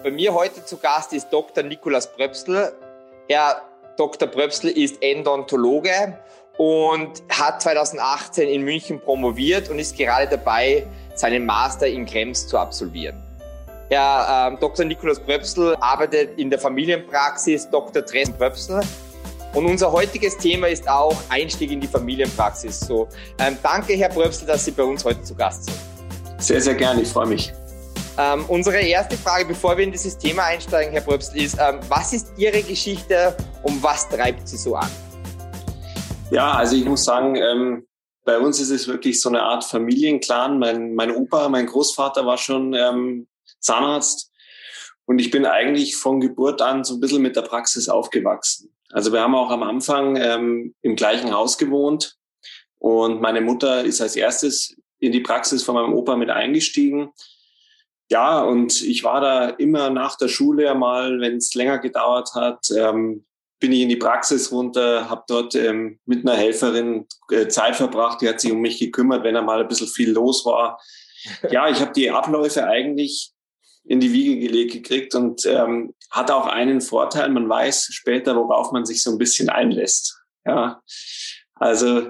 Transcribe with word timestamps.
Bei 0.00 0.12
mir 0.12 0.32
heute 0.32 0.64
zu 0.64 0.76
Gast 0.76 1.12
ist 1.12 1.28
Dr. 1.30 1.64
Nikolaus 1.64 2.06
Bröpsel. 2.06 2.72
Herr 3.28 3.62
Dr. 3.96 4.28
Bröpsel 4.28 4.70
ist 4.70 5.02
Endontologe 5.02 6.16
und 6.56 7.20
hat 7.28 7.60
2018 7.60 8.48
in 8.48 8.62
München 8.62 9.00
promoviert 9.00 9.68
und 9.70 9.80
ist 9.80 9.96
gerade 9.96 10.28
dabei, 10.28 10.86
seinen 11.16 11.44
Master 11.44 11.88
in 11.88 12.06
Krems 12.06 12.46
zu 12.46 12.56
absolvieren. 12.56 13.20
Herr 13.90 14.50
ähm, 14.52 14.58
Dr. 14.60 14.84
Nikolaus 14.84 15.18
Bröpsel 15.18 15.74
arbeitet 15.80 16.38
in 16.38 16.48
der 16.48 16.60
Familienpraxis 16.60 17.68
Dr. 17.68 18.02
Dressen 18.02 18.34
Bröpsel. 18.34 18.80
Und 19.54 19.66
unser 19.66 19.90
heutiges 19.90 20.38
Thema 20.38 20.68
ist 20.68 20.88
auch 20.88 21.16
Einstieg 21.28 21.72
in 21.72 21.80
die 21.80 21.88
Familienpraxis. 21.88 22.78
So, 22.78 23.08
ähm, 23.40 23.58
danke, 23.64 23.94
Herr 23.94 24.10
Bröpsel, 24.10 24.46
dass 24.46 24.64
Sie 24.64 24.70
bei 24.70 24.84
uns 24.84 25.04
heute 25.04 25.22
zu 25.22 25.34
Gast 25.34 25.64
sind. 25.64 25.78
Sehr, 26.38 26.60
sehr 26.60 26.74
gerne, 26.74 27.02
ich 27.02 27.08
freue 27.08 27.26
mich. 27.26 27.52
Ähm, 28.20 28.44
unsere 28.48 28.80
erste 28.80 29.16
Frage, 29.16 29.44
bevor 29.44 29.76
wir 29.76 29.84
in 29.84 29.92
dieses 29.92 30.18
Thema 30.18 30.42
einsteigen, 30.42 30.92
Herr 30.92 31.02
Bröpsel, 31.02 31.40
ist, 31.40 31.56
ähm, 31.60 31.78
was 31.88 32.12
ist 32.12 32.32
Ihre 32.36 32.60
Geschichte 32.62 33.36
und 33.62 33.80
was 33.80 34.08
treibt 34.08 34.48
Sie 34.48 34.56
so 34.56 34.74
an? 34.74 34.90
Ja, 36.32 36.54
also 36.54 36.74
ich 36.74 36.84
muss 36.84 37.04
sagen, 37.04 37.36
ähm, 37.36 37.86
bei 38.24 38.36
uns 38.36 38.58
ist 38.58 38.70
es 38.70 38.88
wirklich 38.88 39.20
so 39.20 39.28
eine 39.28 39.44
Art 39.44 39.62
Familienclan. 39.62 40.58
Mein, 40.58 40.96
mein 40.96 41.14
Opa, 41.14 41.48
mein 41.48 41.66
Großvater 41.66 42.26
war 42.26 42.38
schon 42.38 42.74
ähm, 42.74 43.28
Zahnarzt 43.60 44.32
und 45.06 45.20
ich 45.20 45.30
bin 45.30 45.46
eigentlich 45.46 45.94
von 45.96 46.18
Geburt 46.20 46.60
an 46.60 46.82
so 46.82 46.94
ein 46.94 47.00
bisschen 47.00 47.22
mit 47.22 47.36
der 47.36 47.42
Praxis 47.42 47.88
aufgewachsen. 47.88 48.74
Also 48.90 49.12
wir 49.12 49.20
haben 49.20 49.36
auch 49.36 49.52
am 49.52 49.62
Anfang 49.62 50.16
ähm, 50.16 50.74
im 50.82 50.96
gleichen 50.96 51.32
Haus 51.32 51.56
gewohnt 51.56 52.16
und 52.78 53.20
meine 53.20 53.42
Mutter 53.42 53.84
ist 53.84 54.00
als 54.00 54.16
erstes 54.16 54.76
in 54.98 55.12
die 55.12 55.20
Praxis 55.20 55.62
von 55.62 55.76
meinem 55.76 55.94
Opa 55.94 56.16
mit 56.16 56.30
eingestiegen 56.30 57.12
ja, 58.10 58.40
und 58.40 58.82
ich 58.82 59.04
war 59.04 59.20
da 59.20 59.48
immer 59.50 59.90
nach 59.90 60.16
der 60.16 60.28
Schule 60.28 60.74
mal, 60.74 61.20
wenn 61.20 61.36
es 61.36 61.54
länger 61.54 61.78
gedauert 61.78 62.30
hat, 62.34 62.70
ähm, 62.76 63.26
bin 63.60 63.72
ich 63.72 63.80
in 63.80 63.88
die 63.88 63.96
Praxis 63.96 64.50
runter, 64.50 65.10
habe 65.10 65.24
dort 65.26 65.54
ähm, 65.54 65.98
mit 66.06 66.26
einer 66.26 66.36
Helferin 66.36 67.06
äh, 67.30 67.48
Zeit 67.48 67.76
verbracht, 67.76 68.20
die 68.20 68.28
hat 68.28 68.40
sich 68.40 68.52
um 68.52 68.60
mich 68.60 68.78
gekümmert, 68.78 69.24
wenn 69.24 69.34
da 69.34 69.42
mal 69.42 69.60
ein 69.60 69.68
bisschen 69.68 69.88
viel 69.88 70.10
los 70.10 70.44
war. 70.44 70.80
Ja, 71.50 71.68
ich 71.68 71.80
habe 71.80 71.92
die 71.92 72.12
Abläufe 72.12 72.64
eigentlich 72.64 73.32
in 73.84 73.98
die 73.98 74.12
Wiege 74.12 74.38
gelegt 74.38 74.72
gekriegt 74.72 75.14
und 75.16 75.44
ähm, 75.46 75.92
hat 76.12 76.30
auch 76.30 76.46
einen 76.46 76.80
Vorteil, 76.80 77.28
man 77.28 77.48
weiß 77.48 77.88
später, 77.90 78.36
worauf 78.36 78.70
man 78.70 78.86
sich 78.86 79.02
so 79.02 79.10
ein 79.10 79.18
bisschen 79.18 79.48
einlässt. 79.48 80.16
Ja, 80.46 80.80
also 81.56 82.08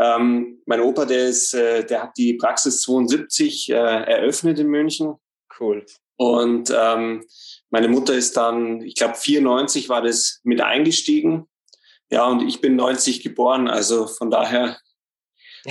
ähm, 0.00 0.60
mein 0.66 0.80
Opa, 0.80 1.04
der 1.04 1.28
ist, 1.28 1.54
äh, 1.54 1.86
der 1.86 2.02
hat 2.02 2.16
die 2.18 2.34
Praxis 2.34 2.80
72 2.82 3.70
äh, 3.70 3.74
eröffnet 3.74 4.58
in 4.58 4.66
München 4.66 5.14
Cool. 5.58 5.84
Und 6.16 6.72
ähm, 6.76 7.24
meine 7.70 7.88
Mutter 7.88 8.14
ist 8.14 8.36
dann, 8.36 8.80
ich 8.82 8.96
glaube, 8.96 9.14
94 9.14 9.88
war 9.88 10.02
das 10.02 10.40
mit 10.42 10.60
eingestiegen. 10.60 11.46
Ja, 12.10 12.26
und 12.26 12.46
ich 12.46 12.60
bin 12.60 12.74
90 12.76 13.22
geboren, 13.22 13.68
also 13.68 14.06
von 14.06 14.30
daher 14.30 14.78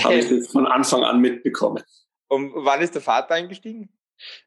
habe 0.03 0.15
ich 0.15 0.29
das 0.29 0.47
von 0.47 0.67
Anfang 0.67 1.03
an 1.03 1.19
mitbekommen. 1.19 1.83
Und 2.29 2.53
wann 2.55 2.81
ist 2.81 2.93
der 2.93 3.01
Vater 3.01 3.33
eingestiegen? 3.33 3.89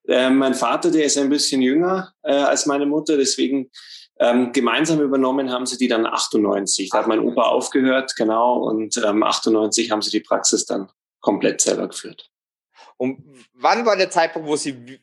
Äh, 0.06 0.30
mein 0.30 0.55
Vater, 0.55 0.91
der 0.91 1.05
ist 1.05 1.19
ein 1.19 1.28
bisschen 1.28 1.62
jünger 1.62 2.12
äh, 2.22 2.32
als 2.32 2.66
meine 2.66 2.86
Mutter, 2.86 3.16
deswegen 3.16 3.70
ähm, 4.19 4.52
gemeinsam 4.52 5.00
übernommen 5.00 5.50
haben 5.50 5.66
sie 5.66 5.78
die 5.78 5.88
dann 5.88 6.06
98. 6.06 6.91
Da 6.91 6.98
hat 6.98 7.06
mein 7.06 7.20
Opa 7.20 7.42
aufgehört, 7.42 8.14
genau, 8.16 8.58
und 8.58 8.97
ähm, 8.98 9.22
98 9.22 9.91
haben 9.91 10.02
sie 10.02 10.10
die 10.10 10.20
Praxis 10.20 10.66
dann 10.66 10.91
komplett 11.20 11.60
selber 11.60 11.88
geführt. 11.88 12.30
Und 12.97 13.25
wann 13.54 13.86
war 13.86 13.97
der 13.97 14.10
Zeitpunkt, 14.10 14.47
wo 14.47 14.56
Sie 14.56 15.00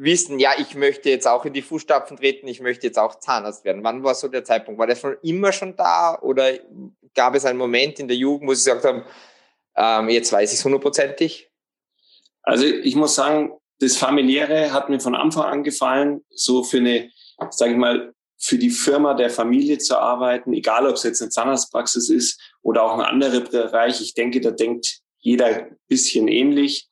wissen, 0.00 0.38
ja, 0.38 0.52
ich 0.58 0.74
möchte 0.74 1.10
jetzt 1.10 1.28
auch 1.28 1.44
in 1.44 1.52
die 1.52 1.62
Fußstapfen 1.62 2.16
treten, 2.16 2.48
ich 2.48 2.60
möchte 2.60 2.86
jetzt 2.86 2.98
auch 2.98 3.18
Zahnarzt 3.18 3.64
werden. 3.64 3.84
Wann 3.84 4.02
war 4.02 4.14
so 4.14 4.28
der 4.28 4.44
Zeitpunkt? 4.44 4.78
War 4.78 4.86
der 4.86 4.96
schon 4.96 5.16
immer 5.22 5.52
schon 5.52 5.76
da 5.76 6.18
oder 6.20 6.52
gab 7.14 7.34
es 7.34 7.44
einen 7.44 7.58
Moment 7.58 7.98
in 7.98 8.08
der 8.08 8.16
Jugend, 8.16 8.48
wo 8.48 8.54
Sie 8.54 8.70
gesagt 8.70 8.84
haben, 8.84 9.04
ähm, 9.76 10.08
jetzt 10.08 10.32
weiß 10.32 10.52
ich 10.52 10.58
es 10.58 10.64
hundertprozentig? 10.64 11.50
Also 12.42 12.64
ich 12.64 12.96
muss 12.96 13.14
sagen, 13.14 13.52
das 13.78 13.96
Familiäre 13.96 14.72
hat 14.72 14.88
mir 14.88 15.00
von 15.00 15.14
Anfang 15.14 15.44
an 15.44 15.64
gefallen, 15.64 16.24
so 16.30 16.62
für 16.62 16.78
eine, 16.78 17.10
sage 17.50 17.72
ich 17.72 17.78
mal, 17.78 18.14
für 18.38 18.56
die 18.56 18.70
Firma 18.70 19.12
der 19.12 19.28
Familie 19.28 19.78
zu 19.78 19.98
arbeiten, 19.98 20.54
egal 20.54 20.86
ob 20.86 20.94
es 20.94 21.02
jetzt 21.02 21.20
eine 21.20 21.30
Zahnarztpraxis 21.30 22.08
ist 22.08 22.40
oder 22.62 22.82
auch 22.84 22.94
ein 22.94 23.04
anderer 23.04 23.40
Bereich. 23.40 24.00
Ich 24.00 24.14
denke, 24.14 24.40
da 24.40 24.50
denkt 24.50 25.00
jeder 25.18 25.46
ein 25.46 25.76
bisschen 25.88 26.26
ähnlich. 26.26 26.88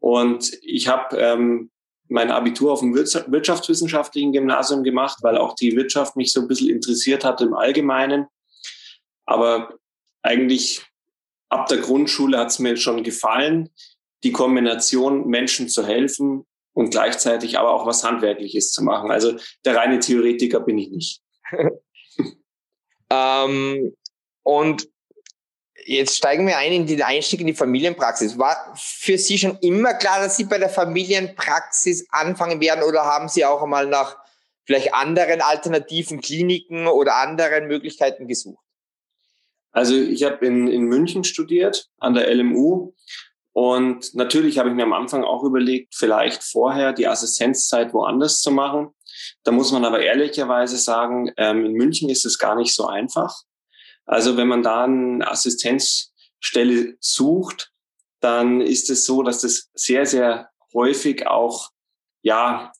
Und 0.00 0.52
ich 0.60 0.88
habe 0.88 1.16
ähm, 1.16 1.70
mein 2.12 2.30
Abitur 2.30 2.72
auf 2.72 2.80
dem 2.80 2.94
wirtschaftswissenschaftlichen 2.94 4.32
Gymnasium 4.32 4.84
gemacht, 4.84 5.18
weil 5.22 5.38
auch 5.38 5.54
die 5.54 5.74
Wirtschaft 5.74 6.16
mich 6.16 6.32
so 6.32 6.42
ein 6.42 6.48
bisschen 6.48 6.68
interessiert 6.68 7.24
hat 7.24 7.40
im 7.40 7.54
Allgemeinen. 7.54 8.26
Aber 9.24 9.74
eigentlich 10.22 10.84
ab 11.48 11.66
der 11.68 11.78
Grundschule 11.78 12.38
hat 12.38 12.48
es 12.48 12.58
mir 12.58 12.76
schon 12.76 13.02
gefallen, 13.02 13.70
die 14.24 14.32
Kombination 14.32 15.26
Menschen 15.26 15.68
zu 15.68 15.86
helfen 15.86 16.46
und 16.74 16.90
gleichzeitig 16.90 17.58
aber 17.58 17.72
auch 17.72 17.86
was 17.86 18.04
Handwerkliches 18.04 18.72
zu 18.72 18.84
machen. 18.84 19.10
Also 19.10 19.36
der 19.64 19.76
reine 19.76 19.98
Theoretiker 19.98 20.60
bin 20.60 20.78
ich 20.78 20.90
nicht. 20.90 21.22
ähm, 23.10 23.94
und 24.42 24.88
Jetzt 25.84 26.16
steigen 26.16 26.46
wir 26.46 26.58
ein 26.58 26.72
in 26.72 26.86
den 26.86 27.02
Einstieg 27.02 27.40
in 27.40 27.46
die 27.46 27.54
Familienpraxis. 27.54 28.38
War 28.38 28.56
für 28.76 29.18
Sie 29.18 29.38
schon 29.38 29.58
immer 29.60 29.94
klar, 29.94 30.20
dass 30.20 30.36
Sie 30.36 30.44
bei 30.44 30.58
der 30.58 30.68
Familienpraxis 30.68 32.06
anfangen 32.10 32.60
werden 32.60 32.84
oder 32.84 33.04
haben 33.04 33.28
Sie 33.28 33.44
auch 33.44 33.62
einmal 33.62 33.86
nach 33.86 34.16
vielleicht 34.64 34.94
anderen 34.94 35.40
alternativen 35.40 36.20
Kliniken 36.20 36.86
oder 36.86 37.16
anderen 37.16 37.66
Möglichkeiten 37.66 38.28
gesucht? 38.28 38.62
Also 39.72 39.94
ich 39.94 40.22
habe 40.22 40.44
in, 40.46 40.68
in 40.68 40.82
München 40.84 41.24
studiert 41.24 41.88
an 41.98 42.14
der 42.14 42.32
LMU 42.32 42.92
und 43.52 44.14
natürlich 44.14 44.58
habe 44.58 44.70
ich 44.70 44.74
mir 44.74 44.84
am 44.84 44.92
Anfang 44.92 45.24
auch 45.24 45.44
überlegt, 45.44 45.94
vielleicht 45.94 46.42
vorher 46.42 46.92
die 46.92 47.06
Assistenzzeit 47.06 47.92
woanders 47.92 48.40
zu 48.40 48.50
machen. 48.50 48.94
Da 49.44 49.52
muss 49.52 49.72
man 49.72 49.84
aber 49.84 50.00
ehrlicherweise 50.00 50.78
sagen, 50.78 51.32
ähm, 51.36 51.66
in 51.66 51.72
München 51.72 52.08
ist 52.08 52.24
es 52.24 52.38
gar 52.38 52.54
nicht 52.54 52.74
so 52.74 52.86
einfach. 52.86 53.42
Also 54.06 54.36
wenn 54.36 54.48
man 54.48 54.62
da 54.62 54.84
eine 54.84 55.26
Assistenzstelle 55.28 56.96
sucht, 57.00 57.72
dann 58.20 58.60
ist 58.60 58.90
es 58.90 59.04
so, 59.04 59.22
dass 59.22 59.40
das 59.40 59.70
sehr, 59.74 60.06
sehr 60.06 60.50
häufig 60.74 61.26
auch, 61.26 61.70
ja, 62.22 62.72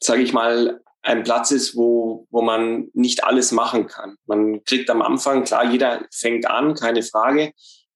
sage 0.00 0.22
ich 0.22 0.32
mal, 0.32 0.82
ein 1.02 1.22
Platz 1.22 1.50
ist, 1.50 1.76
wo, 1.76 2.26
wo 2.30 2.40
man 2.40 2.88
nicht 2.94 3.24
alles 3.24 3.52
machen 3.52 3.86
kann. 3.86 4.16
Man 4.26 4.64
kriegt 4.64 4.88
am 4.88 5.02
Anfang, 5.02 5.44
klar, 5.44 5.70
jeder 5.70 6.06
fängt 6.10 6.46
an, 6.46 6.74
keine 6.74 7.02
Frage, 7.02 7.52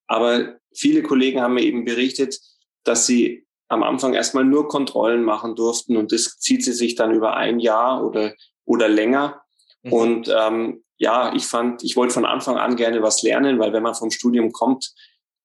aber 0.06 0.58
viele 0.75 1.03
Kollegen 1.03 1.41
haben 1.41 1.54
mir 1.54 1.62
eben 1.62 1.84
berichtet, 1.84 2.38
dass 2.84 3.06
sie 3.06 3.47
am 3.69 3.82
Anfang 3.82 4.14
erstmal 4.14 4.44
nur 4.44 4.69
Kontrollen 4.69 5.22
machen 5.22 5.54
durften 5.54 5.97
und 5.97 6.12
das 6.12 6.38
zieht 6.38 6.64
sie 6.64 6.72
sich 6.72 6.94
dann 6.94 7.14
über 7.14 7.37
ein 7.37 7.60
Jahr 7.60 8.04
oder, 8.04 8.34
oder 8.64 8.88
länger. 8.88 9.42
Mhm. 9.82 9.92
Und 9.92 10.34
ähm, 10.36 10.84
ja, 10.96 11.34
ich 11.34 11.46
fand, 11.46 11.84
ich 11.84 11.96
wollte 11.96 12.14
von 12.14 12.24
Anfang 12.24 12.56
an 12.56 12.76
gerne 12.76 13.02
was 13.02 13.22
lernen, 13.22 13.58
weil 13.58 13.72
wenn 13.72 13.82
man 13.82 13.94
vom 13.94 14.10
Studium 14.10 14.52
kommt, 14.52 14.92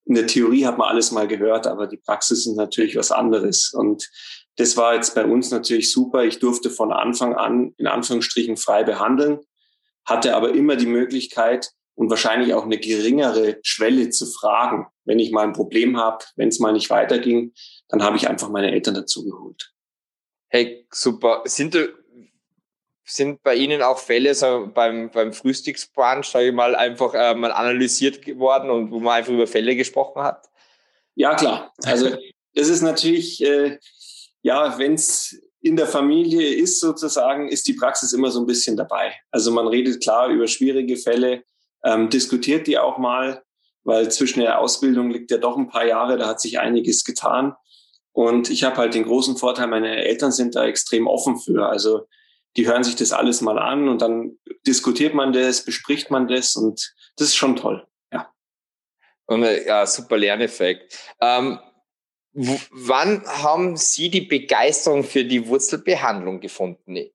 in 0.06 0.16
der 0.16 0.28
Theorie 0.28 0.66
hat 0.66 0.78
man 0.78 0.90
alles 0.90 1.12
mal 1.12 1.28
gehört, 1.28 1.68
aber 1.68 1.88
die 1.88 1.98
Praxis 1.98 2.46
ist 2.46 2.56
natürlich 2.56 2.96
was 2.96 3.12
anderes. 3.12 3.74
Und 3.74 4.10
das 4.58 4.76
war 4.76 4.96
jetzt 4.96 5.16
bei 5.16 5.26
uns 5.26 5.52
natürlich 5.52 5.92
super. 5.92 6.24
Ich 6.24 6.40
durfte 6.40 6.70
von 6.70 6.92
Anfang 6.92 7.36
an 7.36 7.74
in 7.78 7.88
Anführungsstrichen 7.88 8.58
frei 8.58 8.84
behandeln, 8.84 9.40
hatte 10.06 10.36
aber 10.36 10.54
immer 10.54 10.76
die 10.76 10.88
Möglichkeit 10.88 11.72
und 11.96 12.10
wahrscheinlich 12.10 12.54
auch 12.54 12.64
eine 12.64 12.78
geringere 12.78 13.60
Schwelle 13.64 14.10
zu 14.10 14.26
fragen. 14.26 14.88
Wenn 15.06 15.20
ich 15.20 15.32
mal 15.32 15.44
ein 15.44 15.54
Problem 15.54 15.98
habe, 15.98 16.26
wenn 16.36 16.50
es 16.50 16.60
mal 16.60 16.74
nicht 16.74 16.90
weiterging, 16.90 17.54
dann 17.88 18.04
habe 18.04 18.18
ich 18.18 18.28
einfach 18.28 18.50
meine 18.50 18.72
Eltern 18.72 18.96
dazu 18.96 19.24
geholt. 19.24 19.74
Hey, 20.50 20.86
super. 20.92 21.44
Sind 21.46 21.76
sind 23.06 23.44
bei 23.44 23.56
Ihnen 23.56 23.82
auch 23.82 24.00
Fälle 24.00 24.34
so 24.34 24.70
beim, 24.74 25.10
beim 25.12 25.34
Frühstücksbrunch, 25.34 26.28
sage 26.28 26.48
ich 26.48 26.54
mal, 26.54 26.76
einfach 26.76 27.14
äh, 27.14 27.36
mal 27.36 27.52
analysiert 27.52 28.22
geworden 28.22 28.70
und 28.70 28.92
wo 28.92 29.00
man 29.00 29.16
einfach 29.16 29.34
über 29.34 29.48
Fälle 29.48 29.76
gesprochen 29.76 30.24
hat? 30.24 30.50
Ja, 31.16 31.36
klar. 31.36 31.74
Also 31.84 32.16
das 32.56 32.70
ist 32.70 32.82
natürlich, 32.82 33.44
äh, 33.44 33.78
ja, 34.42 34.78
wenn 34.78 34.94
es 34.94 35.42
in 35.62 35.76
der 35.78 35.88
Familie 35.88 36.54
ist 36.56 36.80
sozusagen, 36.80 37.48
ist 37.48 37.68
die 37.68 37.74
Praxis 37.74 38.14
immer 38.14 38.32
so 38.32 38.42
ein 38.42 38.46
bisschen 38.46 38.76
dabei. 38.76 39.14
Also 39.32 39.52
man 39.52 39.68
redet 39.68 40.02
klar 40.02 40.30
über 40.30 40.48
schwierige 40.48 40.98
Fälle, 40.98 41.44
ähm, 41.84 42.10
diskutiert 42.10 42.68
die 42.68 42.78
auch 42.78 42.98
mal, 42.98 43.44
weil 43.84 44.12
zwischen 44.12 44.42
der 44.42 44.60
Ausbildung 44.60 45.10
liegt 45.10 45.32
ja 45.32 45.38
doch 45.38 45.58
ein 45.58 45.70
paar 45.70 45.86
Jahre, 45.86 46.18
da 46.18 46.28
hat 46.28 46.42
sich 46.42 46.60
einiges 46.60 47.04
getan. 47.04 47.56
Und 48.12 48.50
ich 48.50 48.64
habe 48.64 48.78
halt 48.78 48.94
den 48.94 49.06
großen 49.06 49.38
Vorteil, 49.38 49.68
meine 49.68 50.04
Eltern 50.04 50.32
sind 50.32 50.56
da 50.56 50.66
extrem 50.66 51.08
offen 51.08 51.40
für. 51.40 51.68
Also 51.68 52.08
die 52.56 52.68
hören 52.68 52.84
sich 52.84 52.96
das 52.96 53.12
alles 53.12 53.42
mal 53.42 53.58
an 53.58 53.88
und 53.88 54.02
dann 54.02 54.38
diskutiert 54.66 55.14
man 55.14 55.34
das, 55.34 55.66
bespricht 55.66 56.12
man 56.12 56.28
das 56.28 56.56
und 56.56 56.94
das 57.18 57.30
ist 57.30 57.36
schon 57.36 57.56
toll. 57.56 57.88
Ja. 58.12 58.32
Und, 59.26 59.44
äh, 59.44 59.66
ja, 59.66 59.86
super 59.86 60.18
Lerneffekt. 60.18 60.98
Ähm, 61.20 61.60
wann 62.34 63.26
haben 63.26 63.78
Sie 63.78 64.10
die 64.10 64.22
Begeisterung 64.22 65.04
für 65.04 65.24
die 65.24 65.48
Wurzelbehandlung 65.48 66.40
gefunden? 66.40 67.10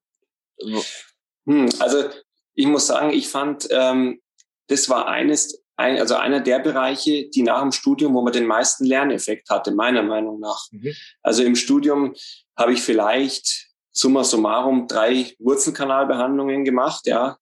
Hm, 1.46 1.68
also 1.78 2.08
ich 2.54 2.66
muss 2.66 2.86
sagen, 2.86 3.10
ich 3.10 3.28
fand, 3.28 3.68
ähm, 3.70 4.20
das 4.66 4.88
war 4.88 5.06
eines, 5.06 5.62
ein, 5.76 5.98
also 5.98 6.16
einer 6.16 6.40
der 6.40 6.58
Bereiche, 6.58 7.28
die 7.28 7.42
nach 7.42 7.62
dem 7.62 7.72
Studium, 7.72 8.14
wo 8.14 8.22
man 8.22 8.32
den 8.32 8.46
meisten 8.46 8.84
Lerneffekt 8.84 9.48
hatte, 9.50 9.70
meiner 9.70 10.02
Meinung 10.02 10.40
nach. 10.40 10.66
Mhm. 10.72 10.94
Also 11.22 11.44
im 11.44 11.54
Studium 11.54 12.14
habe 12.56 12.72
ich 12.72 12.82
vielleicht 12.82 13.67
summa 13.98 14.22
summarum 14.22 14.86
drei 14.86 15.34
Wurzelkanalbehandlungen 15.38 16.64
gemacht, 16.64 17.06
ja. 17.06 17.36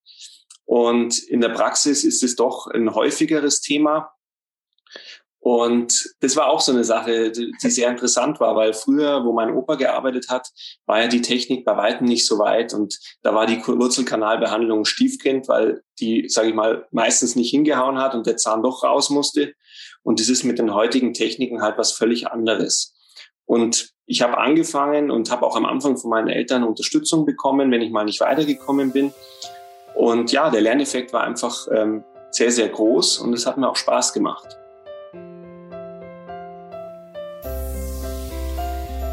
Und 0.65 1.19
in 1.19 1.41
der 1.41 1.51
Praxis 1.51 2.03
ist 2.03 2.23
es 2.23 2.35
doch 2.35 2.67
ein 2.67 2.95
häufigeres 2.95 3.61
Thema. 3.61 4.11
Und 5.39 6.13
das 6.21 6.35
war 6.35 6.49
auch 6.49 6.61
so 6.61 6.73
eine 6.73 6.83
Sache, 6.83 7.31
die 7.31 7.53
sehr 7.61 7.89
interessant 7.89 8.41
war, 8.41 8.57
weil 8.57 8.73
früher, 8.73 9.25
wo 9.25 9.33
mein 9.33 9.55
Opa 9.55 9.77
gearbeitet 9.77 10.29
hat, 10.29 10.49
war 10.87 11.03
ja 11.03 11.07
die 11.07 11.21
Technik 11.21 11.65
bei 11.65 11.77
weitem 11.77 12.09
nicht 12.09 12.27
so 12.27 12.41
weit 12.41 12.75
und 12.75 12.99
da 13.23 13.33
war 13.33 13.47
die 13.47 13.65
Wurzelkanalbehandlung 13.65 14.85
Stiefkind, 14.85 15.47
weil 15.47 15.83
die, 16.01 16.29
sage 16.29 16.49
ich 16.49 16.55
mal, 16.55 16.89
meistens 16.91 17.37
nicht 17.37 17.51
hingehauen 17.51 17.99
hat 17.99 18.17
und 18.17 18.27
der 18.27 18.39
Zahn 18.39 18.65
doch 18.65 18.83
raus 18.83 19.09
musste. 19.09 19.53
Und 20.03 20.19
das 20.19 20.29
ist 20.29 20.43
mit 20.43 20.59
den 20.59 20.75
heutigen 20.75 21.13
Techniken 21.13 21.63
halt 21.63 21.79
was 21.79 21.93
völlig 21.93 22.27
anderes. 22.27 22.97
Und 23.45 23.96
ich 24.07 24.23
habe 24.23 24.39
angefangen 24.39 25.11
und 25.11 25.31
habe 25.31 25.45
auch 25.45 25.57
am 25.57 25.67
Anfang 25.67 25.97
von 25.97 26.11
meinen 26.11 26.29
Eltern 26.29 26.63
Unterstützung 26.63 27.27
bekommen, 27.27 27.71
wenn 27.73 27.83
ich 27.83 27.91
mal 27.91 28.05
nicht 28.05 28.21
weitergekommen 28.21 28.93
bin. 28.93 29.13
Und 29.95 30.31
ja, 30.31 30.49
der 30.51 30.61
Lerneffekt 30.61 31.13
war 31.13 31.25
einfach 31.25 31.67
ähm, 31.73 32.05
sehr, 32.31 32.53
sehr 32.53 32.69
groß 32.69 33.19
und 33.19 33.33
es 33.33 33.47
hat 33.47 33.57
mir 33.57 33.69
auch 33.69 33.77
Spaß 33.77 34.13
gemacht. 34.13 34.57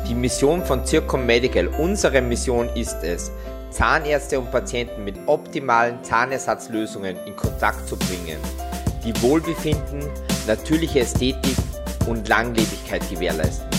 Die 0.07 0.13
Mission 0.13 0.63
von 0.63 0.85
Zircom 0.85 1.25
Medical, 1.25 1.67
unsere 1.79 2.21
Mission 2.21 2.69
ist 2.75 2.97
es, 3.03 3.31
Zahnärzte 3.71 4.39
und 4.39 4.51
Patienten 4.51 5.03
mit 5.03 5.15
optimalen 5.25 6.03
Zahnersatzlösungen 6.03 7.17
in 7.25 7.35
Kontakt 7.35 7.87
zu 7.87 7.97
bringen, 7.97 8.37
die 9.03 9.19
Wohlbefinden, 9.23 10.03
natürliche 10.45 10.99
Ästhetik 10.99 11.55
und 12.07 12.29
Langlebigkeit 12.29 13.09
gewährleisten. 13.09 13.72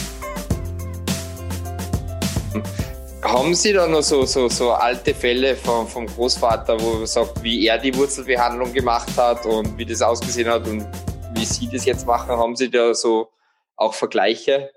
Haben 3.23 3.55
Sie 3.55 3.73
da 3.73 3.87
noch 3.87 4.03
so, 4.03 4.27
so, 4.27 4.49
so 4.49 4.73
alte 4.73 5.15
Fälle 5.15 5.57
vom, 5.57 5.89
vom 5.89 6.07
Großvater, 6.07 6.79
wo 6.79 6.99
man 6.99 7.07
sagt, 7.07 7.43
wie 7.43 7.67
er 7.67 7.79
die 7.79 7.97
Wurzelbehandlung 7.97 8.73
gemacht 8.73 9.09
hat 9.17 9.47
und 9.47 9.79
wie 9.79 9.87
das 9.87 10.03
ausgesehen 10.03 10.49
hat 10.49 10.69
und 10.69 10.87
wie 11.35 11.45
Sie 11.45 11.69
das 11.69 11.87
jetzt 11.87 12.07
machen? 12.07 12.37
Haben 12.37 12.55
Sie 12.55 12.71
da 12.71 12.95
so 12.95 13.29
auch 13.77 13.95
Vergleiche? 13.95 14.71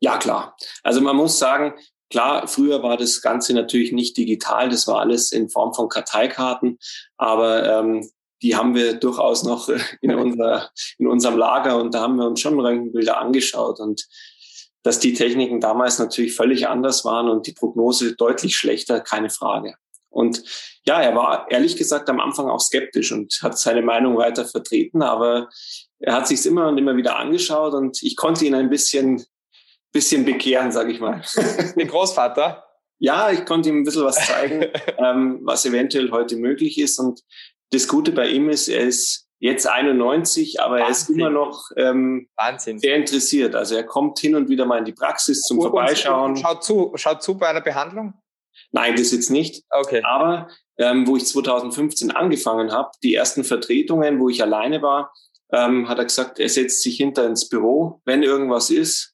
Ja, 0.00 0.18
klar. 0.18 0.56
Also 0.82 1.00
man 1.00 1.16
muss 1.16 1.38
sagen, 1.38 1.74
klar, 2.10 2.46
früher 2.46 2.82
war 2.82 2.96
das 2.96 3.22
Ganze 3.22 3.54
natürlich 3.54 3.92
nicht 3.92 4.16
digital, 4.16 4.68
das 4.68 4.86
war 4.86 5.00
alles 5.00 5.32
in 5.32 5.48
Form 5.48 5.72
von 5.72 5.88
Karteikarten, 5.88 6.78
aber 7.16 7.66
ähm, 7.66 8.10
die 8.42 8.56
haben 8.56 8.74
wir 8.74 8.94
durchaus 8.94 9.44
noch 9.44 9.68
in, 10.02 10.14
unserer, 10.14 10.70
in 10.98 11.06
unserem 11.06 11.38
Lager 11.38 11.78
und 11.78 11.94
da 11.94 12.00
haben 12.00 12.16
wir 12.16 12.26
uns 12.26 12.40
schon 12.40 12.60
Röntgenbilder 12.60 13.18
angeschaut 13.18 13.80
und 13.80 14.06
dass 14.82 14.98
die 14.98 15.14
Techniken 15.14 15.60
damals 15.60 15.98
natürlich 15.98 16.34
völlig 16.34 16.68
anders 16.68 17.04
waren 17.04 17.28
und 17.28 17.46
die 17.46 17.52
Prognose 17.52 18.16
deutlich 18.16 18.56
schlechter, 18.56 19.00
keine 19.00 19.30
Frage. 19.30 19.74
Und 20.10 20.42
ja, 20.84 21.00
er 21.00 21.14
war 21.14 21.50
ehrlich 21.50 21.76
gesagt 21.76 22.10
am 22.10 22.20
Anfang 22.20 22.50
auch 22.50 22.60
skeptisch 22.60 23.12
und 23.12 23.38
hat 23.42 23.58
seine 23.58 23.82
Meinung 23.82 24.16
weiter 24.16 24.44
vertreten, 24.44 25.02
aber 25.02 25.48
er 26.00 26.14
hat 26.14 26.28
sich 26.28 26.44
immer 26.44 26.68
und 26.68 26.76
immer 26.78 26.96
wieder 26.96 27.16
angeschaut 27.16 27.72
und 27.74 28.02
ich 28.02 28.16
konnte 28.16 28.44
ihn 28.44 28.54
ein 28.54 28.70
bisschen 28.70 29.24
bisschen 29.92 30.24
bekehren, 30.24 30.72
sage 30.72 30.90
ich 30.90 31.00
mal. 31.00 31.22
Den 31.76 31.88
Großvater? 31.88 32.64
ja, 33.02 33.32
ich 33.32 33.44
konnte 33.44 33.68
ihm 33.68 33.78
ein 33.78 33.84
bisschen 33.84 34.04
was 34.04 34.24
zeigen, 34.28 34.64
ähm, 34.98 35.40
was 35.42 35.66
eventuell 35.66 36.12
heute 36.12 36.36
möglich 36.36 36.78
ist. 36.78 37.00
Und 37.00 37.20
das 37.72 37.88
Gute 37.88 38.12
bei 38.12 38.28
ihm 38.28 38.48
ist, 38.48 38.68
er 38.68 38.82
ist 38.82 39.21
jetzt 39.42 39.66
91, 39.66 40.60
aber 40.60 40.76
Wahnsinn. 40.76 40.86
er 40.86 40.90
ist 40.90 41.10
immer 41.10 41.30
noch 41.30 41.70
ähm, 41.76 42.28
Wahnsinn. 42.36 42.78
sehr 42.78 42.94
interessiert. 42.94 43.56
Also 43.56 43.74
er 43.74 43.82
kommt 43.82 44.20
hin 44.20 44.36
und 44.36 44.48
wieder 44.48 44.66
mal 44.66 44.78
in 44.78 44.84
die 44.84 44.92
Praxis 44.92 45.42
zum 45.42 45.58
und, 45.58 45.64
Vorbeischauen. 45.64 46.30
Und 46.30 46.38
schaut 46.38 46.62
zu, 46.62 46.92
schaut 46.94 47.22
zu 47.24 47.36
bei 47.36 47.48
einer 47.48 47.60
Behandlung? 47.60 48.14
Nein, 48.70 48.94
das 48.94 49.10
jetzt 49.10 49.30
nicht. 49.30 49.64
Okay. 49.68 50.00
Aber 50.04 50.48
ähm, 50.78 51.08
wo 51.08 51.16
ich 51.16 51.26
2015 51.26 52.12
angefangen 52.12 52.70
habe, 52.70 52.92
die 53.02 53.14
ersten 53.14 53.42
Vertretungen, 53.42 54.20
wo 54.20 54.28
ich 54.28 54.40
alleine 54.42 54.80
war, 54.80 55.12
ähm, 55.52 55.88
hat 55.88 55.98
er 55.98 56.04
gesagt, 56.04 56.38
er 56.38 56.48
setzt 56.48 56.82
sich 56.82 56.96
hinter 56.96 57.26
ins 57.26 57.48
Büro, 57.48 58.00
wenn 58.04 58.22
irgendwas 58.22 58.70
ist, 58.70 59.12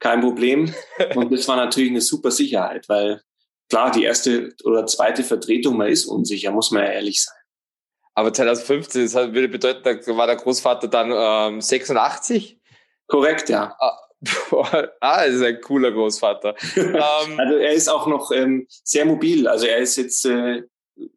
kein 0.00 0.22
Problem. 0.22 0.74
Und 1.14 1.30
das 1.30 1.46
war 1.46 1.56
natürlich 1.56 1.90
eine 1.90 2.00
super 2.00 2.30
Sicherheit, 2.30 2.88
weil 2.88 3.20
klar, 3.68 3.90
die 3.90 4.04
erste 4.04 4.54
oder 4.64 4.86
zweite 4.86 5.24
Vertretung, 5.24 5.76
man 5.76 5.88
ist 5.88 6.06
unsicher, 6.06 6.52
muss 6.52 6.70
man 6.70 6.84
ja 6.84 6.90
ehrlich 6.92 7.22
sein. 7.22 7.41
Aber 8.14 8.32
2015, 8.32 9.04
das 9.04 9.14
würde 9.14 9.48
bedeuten, 9.48 9.82
da 9.82 10.16
war 10.16 10.26
der 10.26 10.36
Großvater 10.36 10.88
dann 10.88 11.12
ähm, 11.14 11.60
86? 11.60 12.60
Korrekt, 13.06 13.48
ja. 13.48 13.74
Ah, 13.78 13.98
ah, 15.00 15.26
das 15.26 15.34
ist 15.34 15.42
ein 15.42 15.60
cooler 15.60 15.90
Großvater. 15.90 16.54
ähm, 16.76 17.40
also 17.40 17.56
er 17.56 17.72
ist 17.72 17.88
auch 17.88 18.06
noch 18.06 18.30
ähm, 18.32 18.66
sehr 18.68 19.04
mobil. 19.04 19.48
Also 19.48 19.66
er 19.66 19.78
ist 19.78 19.96
jetzt 19.96 20.24
äh, 20.26 20.62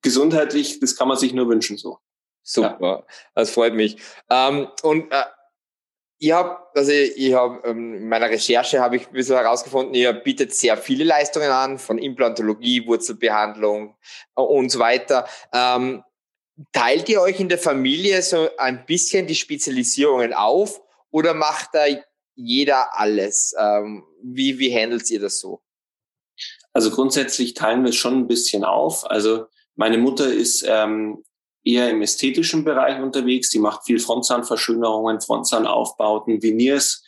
gesundheitlich, 0.01 0.80
das 0.80 0.95
kann 0.95 1.07
man 1.07 1.18
sich 1.18 1.33
nur 1.33 1.47
wünschen 1.50 1.77
so. 1.77 2.00
Super, 2.44 2.77
ja. 2.80 3.03
das 3.33 3.50
freut 3.50 3.74
mich. 3.74 3.97
Ähm, 4.30 4.68
und 4.83 5.12
äh, 5.12 5.24
ich 6.18 6.31
habe, 6.31 6.57
also 6.74 6.92
ich 6.92 7.33
habe 7.33 7.68
ähm, 7.68 7.95
in 7.95 8.07
meiner 8.07 8.30
Recherche 8.30 8.80
habe 8.80 8.95
ich 8.95 9.07
ein 9.07 9.13
bisschen 9.13 9.36
herausgefunden, 9.36 9.94
ihr 9.95 10.13
bietet 10.13 10.53
sehr 10.53 10.77
viele 10.77 11.03
Leistungen 11.03 11.50
an, 11.50 11.77
von 11.77 11.97
Implantologie, 11.97 12.88
Wurzelbehandlung 12.88 13.95
äh, 14.36 14.42
und 14.42 14.69
so 14.69 14.80
weiter. 14.80 15.27
Ähm, 15.53 16.03
teilt 16.72 17.10
ihr 17.10 17.22
euch 17.22 17.40
in 17.40 17.50
der 17.50 17.57
Familie 17.57 18.22
so 18.22 18.50
ein 18.57 18.86
bisschen 18.86 19.28
die 19.28 19.36
Spezialisierungen 19.36 20.34
auf 20.34 20.81
oder 21.12 21.34
macht 21.34 21.69
da 21.74 21.86
jeder 22.36 22.98
alles? 22.98 23.54
Ähm, 23.57 24.04
wie, 24.24 24.60
wie 24.60 24.74
handelt 24.74 25.10
ihr 25.12 25.19
das 25.19 25.40
so? 25.40 25.62
Also 26.74 26.92
grundsätzlich 26.92 27.54
teilen 27.54 27.84
wir 27.84 27.90
es 27.90 27.96
schon 27.96 28.18
ein 28.18 28.28
bisschen 28.28 28.63
auf. 28.63 29.10
Also 29.10 29.46
meine 29.75 29.98
Mutter 29.98 30.31
ist 30.31 30.66
ähm, 30.68 31.24
eher 31.63 31.90
im 31.90 32.02
ästhetischen 32.02 32.63
Bereich 32.63 33.02
unterwegs. 33.02 33.50
Die 33.50 33.60
macht 33.60 33.86
viel 33.86 34.00
Frontzahnverschönerungen, 34.00 35.22
Frontzahnaufbauten, 35.22 36.42
Veneers. 36.42 37.04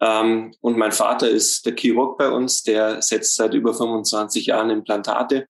Ähm, 0.00 0.54
und 0.60 0.76
mein 0.76 0.92
Vater 0.92 1.28
ist 1.28 1.66
der 1.66 1.74
Chirurg 1.76 2.18
bei 2.18 2.28
uns, 2.28 2.62
der 2.62 3.02
setzt 3.02 3.36
seit 3.36 3.54
über 3.54 3.74
25 3.74 4.46
Jahren 4.46 4.70
Implantate. 4.70 5.48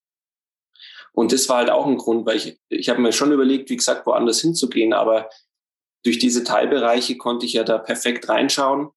Und 1.14 1.32
das 1.32 1.48
war 1.48 1.58
halt 1.58 1.70
auch 1.70 1.86
ein 1.86 1.96
Grund, 1.96 2.26
weil 2.26 2.36
ich, 2.36 2.60
ich 2.68 2.88
habe 2.88 3.00
mir 3.00 3.12
schon 3.12 3.32
überlegt, 3.32 3.70
wie 3.70 3.76
gesagt, 3.76 4.04
woanders 4.04 4.40
hinzugehen, 4.40 4.92
aber 4.92 5.30
durch 6.04 6.18
diese 6.18 6.42
Teilbereiche 6.42 7.16
konnte 7.16 7.46
ich 7.46 7.52
ja 7.52 7.62
da 7.62 7.78
perfekt 7.78 8.28
reinschauen 8.28 8.90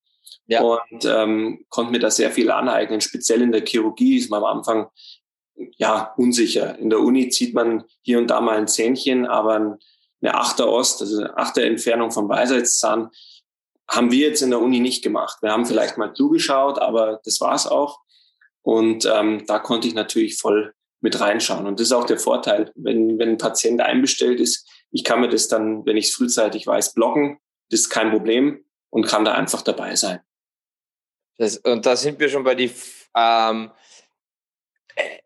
ja. 0.47 0.61
und 0.61 1.05
ähm, 1.05 1.65
konnte 1.69 1.91
mir 1.91 1.99
da 1.99 2.09
sehr 2.09 2.31
viel 2.31 2.49
aneignen. 2.49 3.01
Speziell 3.01 3.41
in 3.41 3.51
der 3.51 3.65
Chirurgie 3.65 4.17
ist 4.17 4.31
man 4.31 4.43
am 4.43 4.57
Anfang 4.57 4.87
ja, 5.77 6.13
unsicher. 6.17 6.77
In 6.79 6.89
der 6.89 6.99
Uni 6.99 7.29
zieht 7.29 7.53
man 7.53 7.83
hier 8.01 8.17
und 8.17 8.27
da 8.27 8.41
mal 8.41 8.57
ein 8.57 8.67
Zähnchen, 8.67 9.27
aber 9.27 9.77
eine 10.21 10.33
Achter 10.33 10.67
Ost, 10.67 11.01
also 11.01 11.19
eine 11.19 11.37
Achter 11.37 11.63
Entfernung 11.63 12.11
vom 12.11 12.27
Weisheitszahn, 12.29 13.11
haben 13.89 14.11
wir 14.11 14.27
jetzt 14.27 14.41
in 14.41 14.49
der 14.49 14.61
Uni 14.61 14.79
nicht 14.79 15.03
gemacht. 15.03 15.37
Wir 15.41 15.51
haben 15.51 15.65
vielleicht 15.65 15.97
mal 15.97 16.13
zugeschaut, 16.13 16.79
aber 16.79 17.21
das 17.23 17.39
war's 17.39 17.67
auch. 17.67 17.99
Und 18.63 19.05
ähm, 19.05 19.45
da 19.47 19.59
konnte 19.59 19.87
ich 19.87 19.93
natürlich 19.93 20.37
voll 20.37 20.73
mit 20.99 21.19
reinschauen. 21.19 21.67
Und 21.67 21.79
das 21.79 21.87
ist 21.87 21.93
auch 21.93 22.05
der 22.05 22.19
Vorteil, 22.19 22.71
wenn, 22.75 23.19
wenn 23.19 23.29
ein 23.29 23.37
Patient 23.37 23.81
einbestellt 23.81 24.39
ist, 24.39 24.67
ich 24.91 25.03
kann 25.03 25.21
mir 25.21 25.29
das 25.29 25.47
dann, 25.47 25.85
wenn 25.85 25.97
ich 25.97 26.07
es 26.07 26.15
frühzeitig 26.15 26.65
weiß, 26.65 26.93
blocken. 26.93 27.39
Das 27.69 27.81
ist 27.81 27.89
kein 27.89 28.11
Problem 28.11 28.63
und 28.89 29.05
kann 29.05 29.25
da 29.25 29.33
einfach 29.33 29.61
dabei 29.61 29.95
sein. 29.95 30.21
Das, 31.37 31.57
und 31.57 31.85
da 31.85 31.95
sind 31.95 32.19
wir 32.19 32.29
schon 32.29 32.43
bei 32.43 32.55
die 32.55 32.71
ähm, 33.15 33.71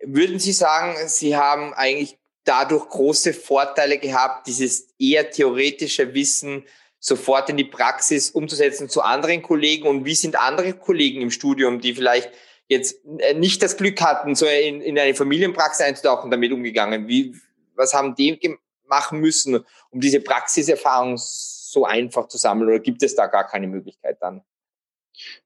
würden 0.02 0.40
Sie 0.40 0.52
sagen, 0.52 0.96
Sie 1.08 1.36
haben 1.36 1.74
eigentlich 1.74 2.18
dadurch 2.44 2.90
große 2.90 3.34
Vorteile 3.34 3.98
gehabt, 3.98 4.48
dieses 4.48 4.90
eher 4.98 5.30
theoretische 5.30 6.14
Wissen 6.14 6.66
sofort 7.00 7.50
in 7.50 7.58
die 7.58 7.66
Praxis 7.66 8.32
umzusetzen 8.32 8.90
zu 8.90 9.02
anderen 9.02 9.42
Kollegen? 9.42 9.88
Und 9.88 10.06
wie 10.06 10.16
sind 10.16 10.40
andere 10.40 10.74
Kollegen 10.74 11.22
im 11.22 11.32
Studium, 11.32 11.80
die 11.80 11.94
vielleicht 11.94 12.32
jetzt 12.72 13.02
äh, 13.20 13.34
nicht 13.34 13.62
das 13.62 13.76
Glück 13.76 14.02
hatten, 14.02 14.34
so 14.34 14.46
in, 14.46 14.82
in 14.82 14.98
eine 14.98 15.14
Familienpraxis 15.14 15.86
einzutauchen, 15.86 16.32
damit 16.32 16.54
umgegangen? 16.54 17.08
Wie, 17.08 17.36
was 17.76 17.94
haben 17.94 18.16
die 18.16 18.58
machen 18.88 19.20
müssen, 19.20 19.66
um 19.90 20.00
diese 20.00 20.22
Praxiserfahrung 20.22 21.18
so 21.18 21.86
einfach 21.86 22.30
zu 22.30 22.38
sammeln? 22.38 22.70
Oder 22.70 22.80
gibt 22.80 23.04
es 23.04 23.14
da 23.14 23.28
gar 23.28 23.46
keine 23.46 23.68
Möglichkeit 23.68 24.18
dann? 24.22 24.42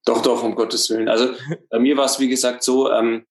Doch, 0.04 0.22
doch, 0.22 0.44
um 0.44 0.54
Gottes 0.54 0.88
Willen. 0.88 1.08
Also 1.08 1.34
bei 1.68 1.80
mir 1.80 1.96
war 1.96 2.04
es, 2.04 2.20
wie 2.20 2.28
gesagt, 2.28 2.62
so, 2.62 2.92
ähm, 2.92 3.26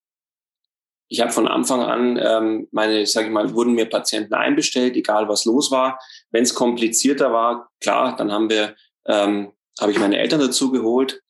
ich 1.08 1.22
habe 1.22 1.32
von 1.32 1.48
Anfang 1.48 1.82
an 1.82 2.20
ähm, 2.22 2.68
meine, 2.72 3.06
sage 3.06 3.28
ich 3.28 3.32
mal, 3.32 3.54
wurden 3.54 3.76
mir 3.76 3.86
Patienten 3.86 4.34
einbestellt, 4.34 4.98
egal 4.98 5.30
was 5.30 5.46
los 5.46 5.72
war. 5.72 6.00
Wenn 6.32 6.44
es 6.44 6.54
komplizierter 6.54 7.32
war, 7.32 7.70
klar, 7.80 8.18
dann 8.18 8.34
haben 8.34 8.50
wir, 8.50 8.76
ähm, 9.06 9.54
habe 9.80 9.94
ich 9.94 10.00
meine 10.00 10.18
Eltern 10.18 10.42
dazu 10.42 10.72
geholt. 10.72 11.22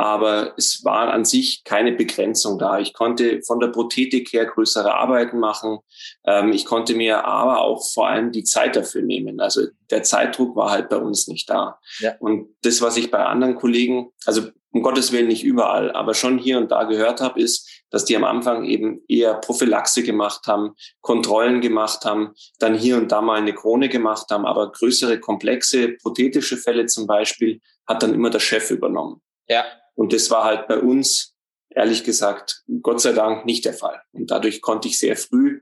Aber 0.00 0.54
es 0.56 0.82
war 0.82 1.12
an 1.12 1.26
sich 1.26 1.62
keine 1.62 1.92
Begrenzung 1.92 2.58
da. 2.58 2.78
Ich 2.78 2.94
konnte 2.94 3.42
von 3.42 3.60
der 3.60 3.68
Prothetik 3.68 4.32
her 4.32 4.46
größere 4.46 4.94
Arbeiten 4.94 5.38
machen. 5.38 5.80
Ähm, 6.24 6.52
ich 6.52 6.64
konnte 6.64 6.94
mir 6.94 7.26
aber 7.26 7.60
auch 7.60 7.86
vor 7.92 8.08
allem 8.08 8.32
die 8.32 8.44
Zeit 8.44 8.76
dafür 8.76 9.02
nehmen. 9.02 9.40
Also 9.40 9.66
der 9.90 10.02
Zeitdruck 10.02 10.56
war 10.56 10.70
halt 10.70 10.88
bei 10.88 10.96
uns 10.96 11.28
nicht 11.28 11.50
da. 11.50 11.78
Ja. 11.98 12.14
Und 12.18 12.48
das, 12.62 12.80
was 12.80 12.96
ich 12.96 13.10
bei 13.10 13.26
anderen 13.26 13.56
Kollegen, 13.56 14.10
also 14.24 14.48
um 14.72 14.82
Gottes 14.82 15.12
Willen 15.12 15.28
nicht 15.28 15.44
überall, 15.44 15.92
aber 15.92 16.14
schon 16.14 16.38
hier 16.38 16.56
und 16.56 16.70
da 16.70 16.84
gehört 16.84 17.20
habe, 17.20 17.38
ist, 17.38 17.68
dass 17.90 18.06
die 18.06 18.16
am 18.16 18.24
Anfang 18.24 18.64
eben 18.64 19.02
eher 19.06 19.34
Prophylaxe 19.34 20.02
gemacht 20.02 20.46
haben, 20.46 20.76
Kontrollen 21.02 21.60
gemacht 21.60 22.06
haben, 22.06 22.32
dann 22.58 22.74
hier 22.74 22.96
und 22.96 23.12
da 23.12 23.20
mal 23.20 23.38
eine 23.38 23.52
Krone 23.52 23.90
gemacht 23.90 24.30
haben, 24.30 24.46
aber 24.46 24.72
größere, 24.72 25.20
komplexe, 25.20 25.96
prothetische 26.00 26.56
Fälle 26.56 26.86
zum 26.86 27.06
Beispiel 27.06 27.60
hat 27.86 28.02
dann 28.02 28.14
immer 28.14 28.30
der 28.30 28.40
Chef 28.40 28.70
übernommen. 28.70 29.20
Ja. 29.46 29.64
Und 30.00 30.14
das 30.14 30.30
war 30.30 30.44
halt 30.44 30.66
bei 30.66 30.78
uns, 30.78 31.36
ehrlich 31.68 32.04
gesagt, 32.04 32.62
Gott 32.80 33.02
sei 33.02 33.12
Dank 33.12 33.44
nicht 33.44 33.66
der 33.66 33.74
Fall. 33.74 34.00
Und 34.12 34.30
dadurch 34.30 34.62
konnte 34.62 34.88
ich 34.88 34.98
sehr 34.98 35.14
früh 35.14 35.60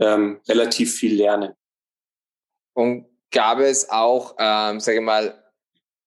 ähm, 0.00 0.40
relativ 0.48 0.92
viel 0.96 1.14
lernen. 1.14 1.54
Und 2.74 3.06
gab 3.30 3.60
es 3.60 3.88
auch, 3.88 4.34
ähm, 4.40 4.80
sage 4.80 4.98
ich 4.98 5.04
mal, 5.04 5.40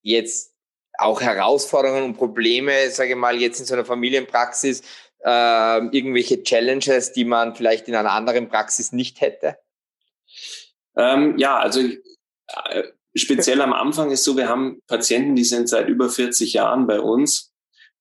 jetzt 0.02 0.54
auch 0.98 1.22
Herausforderungen 1.22 2.04
und 2.04 2.18
Probleme, 2.18 2.90
sage 2.92 3.12
ich 3.12 3.16
mal, 3.16 3.38
jetzt 3.38 3.62
in 3.62 3.66
so 3.66 3.76
einer 3.76 3.86
Familienpraxis, 3.86 4.82
äh, 5.24 5.80
irgendwelche 5.96 6.44
Challenges, 6.44 7.14
die 7.14 7.24
man 7.24 7.56
vielleicht 7.56 7.88
in 7.88 7.96
einer 7.96 8.12
anderen 8.12 8.50
Praxis 8.50 8.92
nicht 8.92 9.22
hätte? 9.22 9.56
Ähm, 10.98 11.38
ja, 11.38 11.58
also 11.58 11.80
äh, 11.80 12.84
speziell 13.16 13.62
am 13.62 13.72
Anfang 13.72 14.12
ist 14.12 14.26
so, 14.26 14.36
wir 14.36 14.50
haben 14.50 14.82
Patienten, 14.86 15.38
die 15.38 15.46
sind 15.46 15.70
seit 15.70 15.88
über 15.88 16.10
40 16.10 16.52
Jahren 16.52 16.86
bei 16.86 17.00
uns 17.00 17.49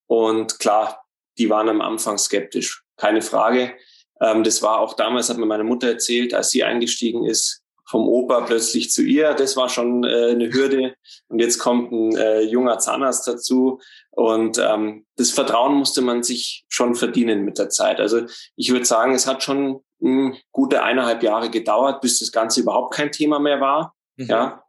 und 0.08 0.58
klar, 0.58 1.04
die 1.36 1.48
waren 1.50 1.68
am 1.68 1.80
Anfang 1.80 2.18
skeptisch, 2.18 2.82
keine 2.96 3.22
Frage. 3.22 3.74
Ähm, 4.20 4.42
das 4.42 4.62
war 4.62 4.80
auch 4.80 4.94
damals, 4.94 5.28
hat 5.28 5.36
mir 5.36 5.46
meine 5.46 5.64
Mutter 5.64 5.88
erzählt, 5.88 6.34
als 6.34 6.50
sie 6.50 6.64
eingestiegen 6.64 7.24
ist, 7.24 7.62
vom 7.86 8.08
Opa 8.08 8.40
plötzlich 8.42 8.90
zu 8.90 9.02
ihr. 9.02 9.34
Das 9.34 9.56
war 9.56 9.68
schon 9.68 10.04
äh, 10.04 10.30
eine 10.30 10.52
Hürde. 10.52 10.94
Und 11.28 11.40
jetzt 11.40 11.58
kommt 11.58 11.92
ein 11.92 12.16
äh, 12.16 12.40
junger 12.40 12.78
Zahnarzt 12.78 13.28
dazu. 13.28 13.80
Und 14.10 14.58
ähm, 14.58 15.06
das 15.16 15.30
Vertrauen 15.30 15.74
musste 15.74 16.00
man 16.00 16.22
sich 16.22 16.64
schon 16.68 16.94
verdienen 16.94 17.44
mit 17.44 17.58
der 17.58 17.68
Zeit. 17.68 18.00
Also 18.00 18.22
ich 18.56 18.70
würde 18.70 18.84
sagen, 18.84 19.14
es 19.14 19.26
hat 19.26 19.42
schon 19.42 19.84
mh, 20.00 20.32
hm, 20.32 20.36
gute 20.52 20.82
eineinhalb 20.82 21.22
Jahre 21.22 21.50
gedauert, 21.50 22.00
bis 22.00 22.18
das 22.18 22.32
Ganze 22.32 22.60
überhaupt 22.60 22.94
kein 22.94 23.12
Thema 23.12 23.38
mehr 23.38 23.60
war. 23.60 23.94
Mhm. 24.16 24.26
Ja. 24.26 24.62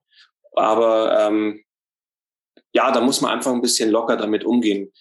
Aber 0.54 1.18
ähm, 1.20 1.64
ja, 2.74 2.92
da 2.92 3.02
muss 3.02 3.22
man 3.22 3.32
einfach 3.32 3.52
ein 3.52 3.62
bisschen 3.62 3.90
locker 3.90 4.18
damit 4.18 4.44
umgehen 4.44 4.92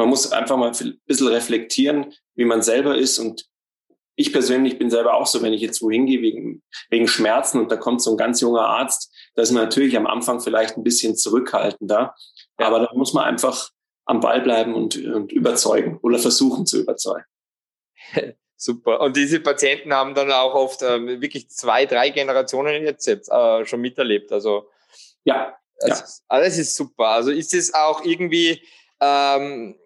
man 0.00 0.08
muss 0.08 0.32
einfach 0.32 0.56
mal 0.56 0.72
ein 0.72 1.00
bisschen 1.06 1.28
reflektieren, 1.28 2.14
wie 2.34 2.46
man 2.46 2.62
selber 2.62 2.96
ist. 2.96 3.18
Und 3.18 3.46
ich 4.16 4.32
persönlich 4.32 4.78
bin 4.78 4.90
selber 4.90 5.14
auch 5.14 5.26
so, 5.26 5.42
wenn 5.42 5.52
ich 5.52 5.60
jetzt 5.60 5.82
wohin 5.82 6.06
gehe 6.06 6.22
wegen, 6.22 6.62
wegen 6.88 7.06
Schmerzen 7.06 7.60
und 7.60 7.70
da 7.70 7.76
kommt 7.76 8.02
so 8.02 8.10
ein 8.10 8.16
ganz 8.16 8.40
junger 8.40 8.66
Arzt, 8.66 9.14
da 9.34 9.42
ist 9.42 9.52
man 9.52 9.62
natürlich 9.62 9.96
am 9.96 10.06
Anfang 10.06 10.40
vielleicht 10.40 10.76
ein 10.76 10.82
bisschen 10.82 11.16
zurückhaltender. 11.16 12.14
Ja. 12.58 12.66
Aber 12.66 12.80
da 12.80 12.90
muss 12.94 13.12
man 13.12 13.24
einfach 13.24 13.70
am 14.06 14.20
Ball 14.20 14.40
bleiben 14.40 14.74
und, 14.74 14.96
und 14.96 15.32
überzeugen 15.32 15.98
oder 16.02 16.18
versuchen 16.18 16.66
zu 16.66 16.80
überzeugen. 16.80 17.26
Super. 18.56 19.00
Und 19.00 19.16
diese 19.16 19.40
Patienten 19.40 19.92
haben 19.92 20.14
dann 20.14 20.32
auch 20.32 20.54
oft 20.54 20.82
äh, 20.82 21.20
wirklich 21.20 21.48
zwei, 21.48 21.86
drei 21.86 22.10
Generationen 22.10 22.82
jetzt, 22.82 23.06
jetzt 23.06 23.30
äh, 23.30 23.64
schon 23.64 23.80
miterlebt. 23.80 24.32
Also 24.32 24.68
ja, 25.24 25.56
also, 25.80 26.02
ja. 26.02 26.10
alles 26.28 26.58
ist 26.58 26.74
super. 26.74 27.08
Also 27.08 27.30
ist 27.30 27.54
es 27.54 27.72
auch 27.72 28.04
irgendwie 28.04 28.62
ähm, 29.00 29.79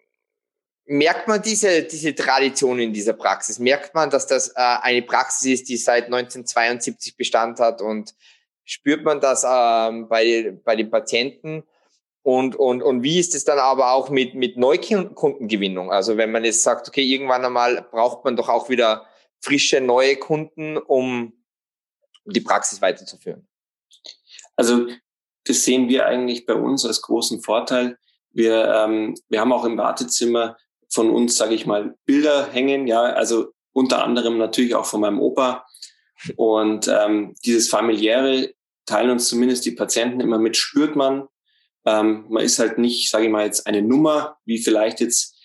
merkt 0.87 1.29
man 1.29 1.41
diese, 1.41 1.83
diese 1.83 2.15
Tradition 2.15 2.79
in 2.79 2.93
dieser 2.93 3.15
Praxis? 3.15 3.59
Merkt 3.59 3.95
man, 3.95 4.11
dass 4.11 4.27
das 4.27 4.49
äh, 4.49 4.53
eine 4.57 5.03
Praxis 5.03 5.61
ist, 5.61 5.69
die 5.69 5.77
seit 5.77 6.05
1972 6.07 7.17
Bestand 7.17 7.61
hat 7.61 7.81
und 7.81 8.15
spürt 8.65 9.05
man 9.05 9.21
das 9.21 9.45
ähm, 9.49 10.09
bei, 10.09 10.59
bei 10.65 10.77
den 10.77 10.91
Patienten? 10.91 11.65
Und, 12.23 12.57
und, 12.57 12.83
und 12.83 13.03
wie 13.03 13.19
ist 13.19 13.35
es 13.35 13.45
dann 13.45 13.59
aber 13.59 13.93
auch 13.93 14.09
mit, 14.09 14.35
mit 14.35 14.57
Neukundengewinnung? 14.57 15.93
Also 15.93 16.17
wenn 16.17 16.33
man 16.33 16.45
jetzt 16.45 16.63
sagt, 16.63 16.89
okay, 16.89 17.03
irgendwann 17.03 17.45
einmal 17.45 17.83
braucht 17.91 18.25
man 18.25 18.37
doch 18.37 18.49
auch 18.49 18.71
wieder 18.71 19.07
frische 19.43 19.81
neue 19.83 20.17
Kunden, 20.17 20.79
um 20.79 21.35
die 22.25 22.41
Praxis 22.41 22.81
weiterzuführen. 22.81 23.47
Also 24.57 24.87
das 25.45 25.65
sehen 25.65 25.89
wir 25.91 26.07
eigentlich 26.07 26.47
bei 26.47 26.55
uns 26.55 26.87
als 26.87 27.03
großen 27.03 27.43
Vorteil. 27.43 27.99
Wir, 28.33 28.73
ähm, 28.75 29.15
wir 29.29 29.41
haben 29.41 29.53
auch 29.53 29.67
im 29.67 29.77
Wartezimmer 29.77 30.57
von 30.95 31.11
uns, 31.11 31.37
sage 31.37 31.55
ich 31.55 31.67
mal, 31.67 31.97
Bilder 32.07 32.49
hängen, 32.53 32.87
ja, 32.87 33.03
also 33.03 33.53
unter 33.73 34.05
anderem 34.05 34.39
natürlich 34.39 34.75
auch 34.75 34.87
von 34.87 35.01
meinem 35.01 35.21
Opa. 35.21 35.67
Und 36.37 36.89
ähm, 36.89 37.35
dieses 37.45 37.69
familiäre 37.69 38.55
teilen 38.87 39.11
uns 39.11 39.29
zumindest 39.29 39.67
die 39.67 39.73
Patienten 39.73 40.21
immer 40.21 40.39
mit, 40.39 40.57
spürt 40.57 40.97
man. 40.97 41.27
Ähm, 41.85 42.27
man 42.29 42.45
ist 42.45 42.59
halt 42.59 42.79
nicht, 42.79 43.11
sage 43.11 43.27
ich 43.27 43.31
mal, 43.31 43.45
jetzt 43.45 43.67
eine 43.67 43.83
Nummer, 43.83 44.39
wie 44.45 44.59
vielleicht 44.59 45.01
jetzt 45.01 45.37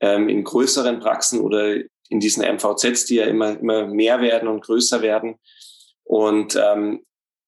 ähm, 0.00 0.28
in 0.28 0.44
größeren 0.44 1.00
Praxen 1.00 1.40
oder 1.40 1.76
in 2.10 2.20
diesen 2.20 2.44
MVZs, 2.44 3.06
die 3.06 3.16
ja 3.16 3.24
immer, 3.24 3.58
immer 3.58 3.86
mehr 3.86 4.20
werden 4.20 4.48
und 4.48 4.62
größer 4.62 5.02
werden. 5.02 5.36
Und 6.04 6.56
ähm, 6.56 7.04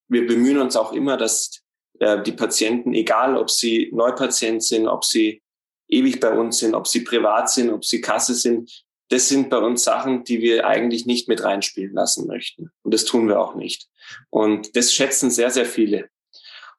wir 0.08 0.26
bemühen 0.26 0.58
uns 0.58 0.76
auch 0.76 0.92
immer, 0.92 1.16
dass 1.16 1.62
äh, 2.00 2.22
die 2.22 2.32
Patienten, 2.32 2.94
egal 2.94 3.36
ob 3.36 3.50
sie 3.50 3.90
Neupatient 3.92 4.64
sind, 4.64 4.88
ob 4.88 5.04
sie 5.04 5.42
ewig 5.90 6.20
bei 6.20 6.30
uns 6.30 6.58
sind, 6.58 6.74
ob 6.74 6.86
sie 6.86 7.00
privat 7.00 7.50
sind, 7.50 7.70
ob 7.70 7.84
sie 7.84 8.00
Kasse 8.00 8.34
sind. 8.34 8.84
Das 9.08 9.28
sind 9.28 9.50
bei 9.50 9.58
uns 9.58 9.84
Sachen, 9.84 10.24
die 10.24 10.40
wir 10.40 10.66
eigentlich 10.66 11.04
nicht 11.04 11.28
mit 11.28 11.42
reinspielen 11.42 11.94
lassen 11.94 12.26
möchten. 12.26 12.70
Und 12.82 12.94
das 12.94 13.04
tun 13.04 13.28
wir 13.28 13.40
auch 13.40 13.54
nicht. 13.54 13.88
Und 14.30 14.76
das 14.76 14.92
schätzen 14.92 15.30
sehr, 15.30 15.50
sehr 15.50 15.66
viele. 15.66 16.08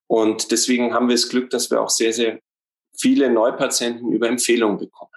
Und 0.07 0.51
deswegen 0.51 0.93
haben 0.93 1.07
wir 1.07 1.15
das 1.15 1.29
Glück, 1.29 1.49
dass 1.49 1.69
wir 1.71 1.81
auch 1.81 1.89
sehr, 1.89 2.13
sehr 2.13 2.39
viele 2.97 3.29
Neupatienten 3.29 4.11
über 4.11 4.27
Empfehlungen 4.27 4.77
bekommen. 4.77 5.11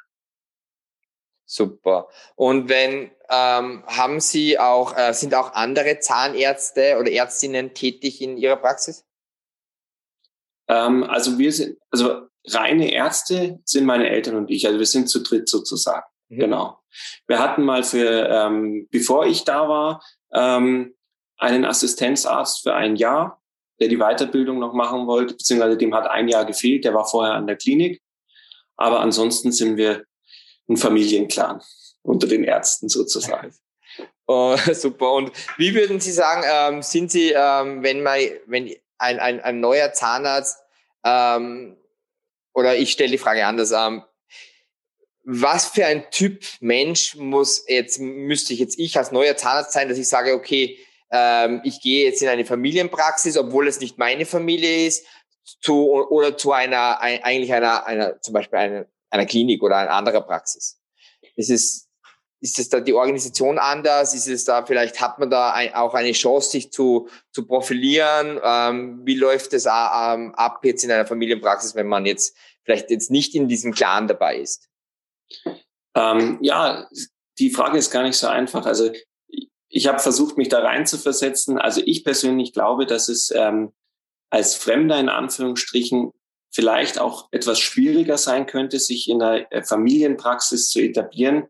Super. 1.47 2.09
Und 2.37 2.69
wenn 2.69 3.11
ähm, 3.29 3.85
haben 3.87 4.21
Sie 4.21 4.59
auch 4.59 4.97
äh, 4.97 5.13
sind 5.13 5.35
auch 5.35 5.55
andere 5.55 5.99
Zahnärzte 5.99 6.97
oder 6.99 7.11
Ärztinnen 7.11 7.75
tätig 7.75 8.21
in 8.21 8.37
Ihrer 8.37 8.57
Praxis? 8.57 9.05
Ähm, 10.69 11.05
also 11.05 11.39
wir 11.39 11.53
sind, 11.53 11.79
also 11.91 12.29
reine 12.47 12.93
Ärzte 12.93 13.61
sind 13.65 13.87
meine 13.87 14.09
Eltern 14.09 14.37
und 14.37 14.51
ich. 14.51 14.67
Also 14.67 14.79
wir 14.79 14.87
sind 14.87 15.09
zu 15.09 15.21
dritt 15.23 15.49
sozusagen. 15.49 16.05
Mhm. 16.29 16.39
Genau. 16.39 16.79
Wir 17.27 17.39
hatten 17.39 17.63
mal 17.63 17.83
für, 17.83 18.29
ähm, 18.29 18.89
bevor 18.91 19.27
ich 19.27 19.45
da 19.45 19.69
war, 19.69 20.03
ähm, 20.33 20.95
einen 21.39 21.65
Assistenzarzt 21.65 22.63
für 22.63 22.75
ein 22.75 22.97
Jahr, 22.97 23.43
der 23.81 23.89
die 23.89 23.99
Weiterbildung 23.99 24.59
noch 24.59 24.73
machen 24.73 25.07
wollte, 25.07 25.35
beziehungsweise 25.35 25.77
dem 25.77 25.95
hat 25.95 26.07
ein 26.09 26.29
Jahr 26.29 26.45
gefehlt, 26.45 26.85
der 26.85 26.95
war 26.95 27.07
vorher 27.07 27.35
an 27.35 27.47
der 27.47 27.57
Klinik. 27.57 28.01
Aber 28.77 29.01
ansonsten 29.01 29.53
sind 29.53 29.77
wir 29.77 30.05
ein 30.69 30.77
Familienclan 30.77 31.61
unter 32.03 32.27
den 32.27 32.45
Ärzten 32.45 32.89
sozusagen. 32.89 33.55
Oh, 34.27 34.57
super. 34.73 35.13
Und 35.13 35.33
wie 35.59 35.75
würden 35.75 36.01
Sie 36.01 36.11
sagen, 36.11 36.45
ähm, 36.51 36.81
sind 36.81 37.11
Sie, 37.11 37.33
ähm, 37.37 37.83
wenn 37.83 38.03
man, 38.03 38.19
wenn 38.47 38.75
ein, 38.97 39.21
ein, 39.21 39.41
ein 39.41 39.61
neuer 39.61 39.93
Zahnarzt 39.93 40.63
ähm, 41.05 41.77
oder 42.55 42.77
ich 42.77 42.93
stelle 42.93 43.11
die 43.11 43.19
Frage 43.19 43.47
anders. 43.47 43.73
Ähm, 43.73 44.03
was 45.25 45.69
für 45.69 45.87
ein 45.87 46.11
Typ 46.11 46.45
Mensch 46.61 47.17
muss 47.17 47.65
jetzt, 47.69 47.99
müsste 47.99 48.53
ich 48.53 48.61
jetzt 48.61 48.79
ich 48.79 48.97
als 48.97 49.11
neuer 49.11 49.37
Zahnarzt 49.37 49.73
sein, 49.73 49.89
dass 49.89 49.99
ich 49.99 50.09
sage, 50.09 50.35
okay, 50.35 50.79
ähm, 51.11 51.61
ich 51.65 51.81
gehe 51.81 52.05
jetzt 52.05 52.23
in 52.23 52.29
eine 52.29 52.45
Familienpraxis, 52.45 53.37
obwohl 53.37 53.67
es 53.69 53.81
nicht 53.81 53.99
meine 53.99 54.27
Familie 54.27 54.87
ist, 54.87 55.07
zu, 55.61 55.93
oder 55.93 56.37
zu 56.37 56.53
einer, 56.53 57.01
ein, 57.01 57.23
eigentlich 57.23 57.53
einer, 57.53 57.87
einer, 57.87 58.21
zum 58.21 58.35
Beispiel 58.35 58.59
einer, 58.59 58.87
einer 59.11 59.27
Klinik 59.27 59.63
oder 59.63 59.77
einer 59.77 59.93
anderen 59.93 60.25
Praxis. 60.25 60.81
Ist 61.37 61.51
es, 61.51 61.84
ist 62.41 62.59
es 62.59 62.69
da 62.69 62.81
die 62.81 62.93
Organisation 62.93 63.59
anders? 63.59 64.15
Ist 64.15 64.29
es 64.29 64.45
da, 64.45 64.65
vielleicht 64.67 65.01
hat 65.01 65.19
man 65.19 65.31
da 65.31 65.55
auch 65.75 65.95
eine 65.95 66.13
Chance, 66.13 66.51
sich 66.51 66.71
zu, 66.71 67.09
zu 67.33 67.47
profilieren? 67.47 68.39
Ähm, 68.43 69.01
wie 69.05 69.15
läuft 69.15 69.53
es 69.55 69.65
ähm, 69.67 70.35
ab 70.35 70.61
jetzt 70.63 70.85
in 70.85 70.91
einer 70.91 71.07
Familienpraxis, 71.07 71.75
wenn 71.75 71.89
man 71.89 72.07
jetzt 72.07 72.37
vielleicht 72.65 72.91
jetzt 72.91 73.11
nicht 73.11 73.35
in 73.35 73.49
diesem 73.49 73.73
Clan 73.73 74.09
dabei 74.09 74.39
ist? 74.39 74.69
Ähm, 75.95 76.39
ja, 76.41 76.89
die 77.39 77.51
Frage 77.51 77.79
ist 77.79 77.91
gar 77.91 78.03
nicht 78.03 78.17
so 78.17 78.27
einfach. 78.27 78.67
Also 78.67 78.91
ich 79.69 79.87
habe 79.87 79.99
versucht, 79.99 80.37
mich 80.37 80.49
da 80.49 80.61
rein 80.61 80.87
zu 80.87 80.99
versetzen. 80.99 81.59
Also 81.59 81.83
ich 81.85 82.05
persönlich 82.05 82.53
glaube, 82.53 82.87
dass 82.87 83.09
es 83.09 83.33
ähm, 83.35 83.73
als 84.31 84.55
Fremder 84.55 84.99
in 84.99 85.09
Anführungsstrichen 85.09 86.13
vielleicht 86.55 87.01
auch 87.01 87.29
etwas 87.33 87.59
schwieriger 87.59 88.17
sein 88.17 88.47
könnte, 88.47 88.79
sich 88.79 89.09
in 89.09 89.19
der 89.19 89.53
äh, 89.53 89.63
Familienpraxis 89.65 90.71
zu 90.71 90.81
etablieren, 90.81 91.49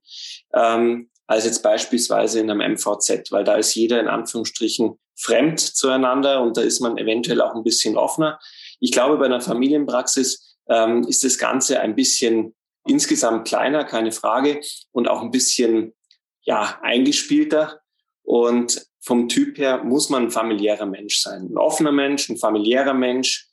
ähm, 0.54 1.10
als 1.26 1.44
jetzt 1.44 1.62
beispielsweise 1.62 2.40
in 2.40 2.50
einem 2.50 2.74
MVZ, 2.74 3.30
weil 3.30 3.44
da 3.44 3.56
ist 3.56 3.74
jeder 3.74 4.00
in 4.00 4.08
Anführungsstrichen 4.08 4.98
fremd 5.16 5.60
zueinander 5.60 6.42
und 6.42 6.56
da 6.56 6.62
ist 6.62 6.80
man 6.80 6.98
eventuell 6.98 7.40
auch 7.40 7.54
ein 7.54 7.62
bisschen 7.62 7.96
offener. 7.96 8.38
Ich 8.80 8.92
glaube, 8.92 9.18
bei 9.18 9.26
einer 9.26 9.40
Familienpraxis 9.40 10.56
ähm, 10.68 11.04
ist 11.04 11.22
das 11.22 11.38
Ganze 11.38 11.80
ein 11.80 11.94
bisschen 11.94 12.54
insgesamt 12.86 13.46
kleiner, 13.46 13.84
keine 13.84 14.12
Frage, 14.12 14.60
und 14.90 15.08
auch 15.08 15.22
ein 15.22 15.30
bisschen 15.30 15.94
ja 16.42 16.78
eingespielter. 16.82 17.80
Und 18.22 18.86
vom 19.00 19.28
Typ 19.28 19.58
her 19.58 19.84
muss 19.84 20.08
man 20.08 20.24
ein 20.24 20.30
familiärer 20.30 20.86
Mensch 20.86 21.20
sein, 21.20 21.48
ein 21.50 21.58
offener 21.58 21.92
Mensch, 21.92 22.28
ein 22.28 22.38
familiärer 22.38 22.94
Mensch. 22.94 23.48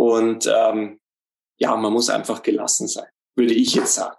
Und 0.00 0.46
ähm, 0.46 0.98
ja, 1.58 1.76
man 1.76 1.92
muss 1.92 2.08
einfach 2.08 2.42
gelassen 2.42 2.88
sein, 2.88 3.08
würde 3.34 3.52
ich 3.52 3.74
jetzt 3.74 3.96
sagen. 3.96 4.16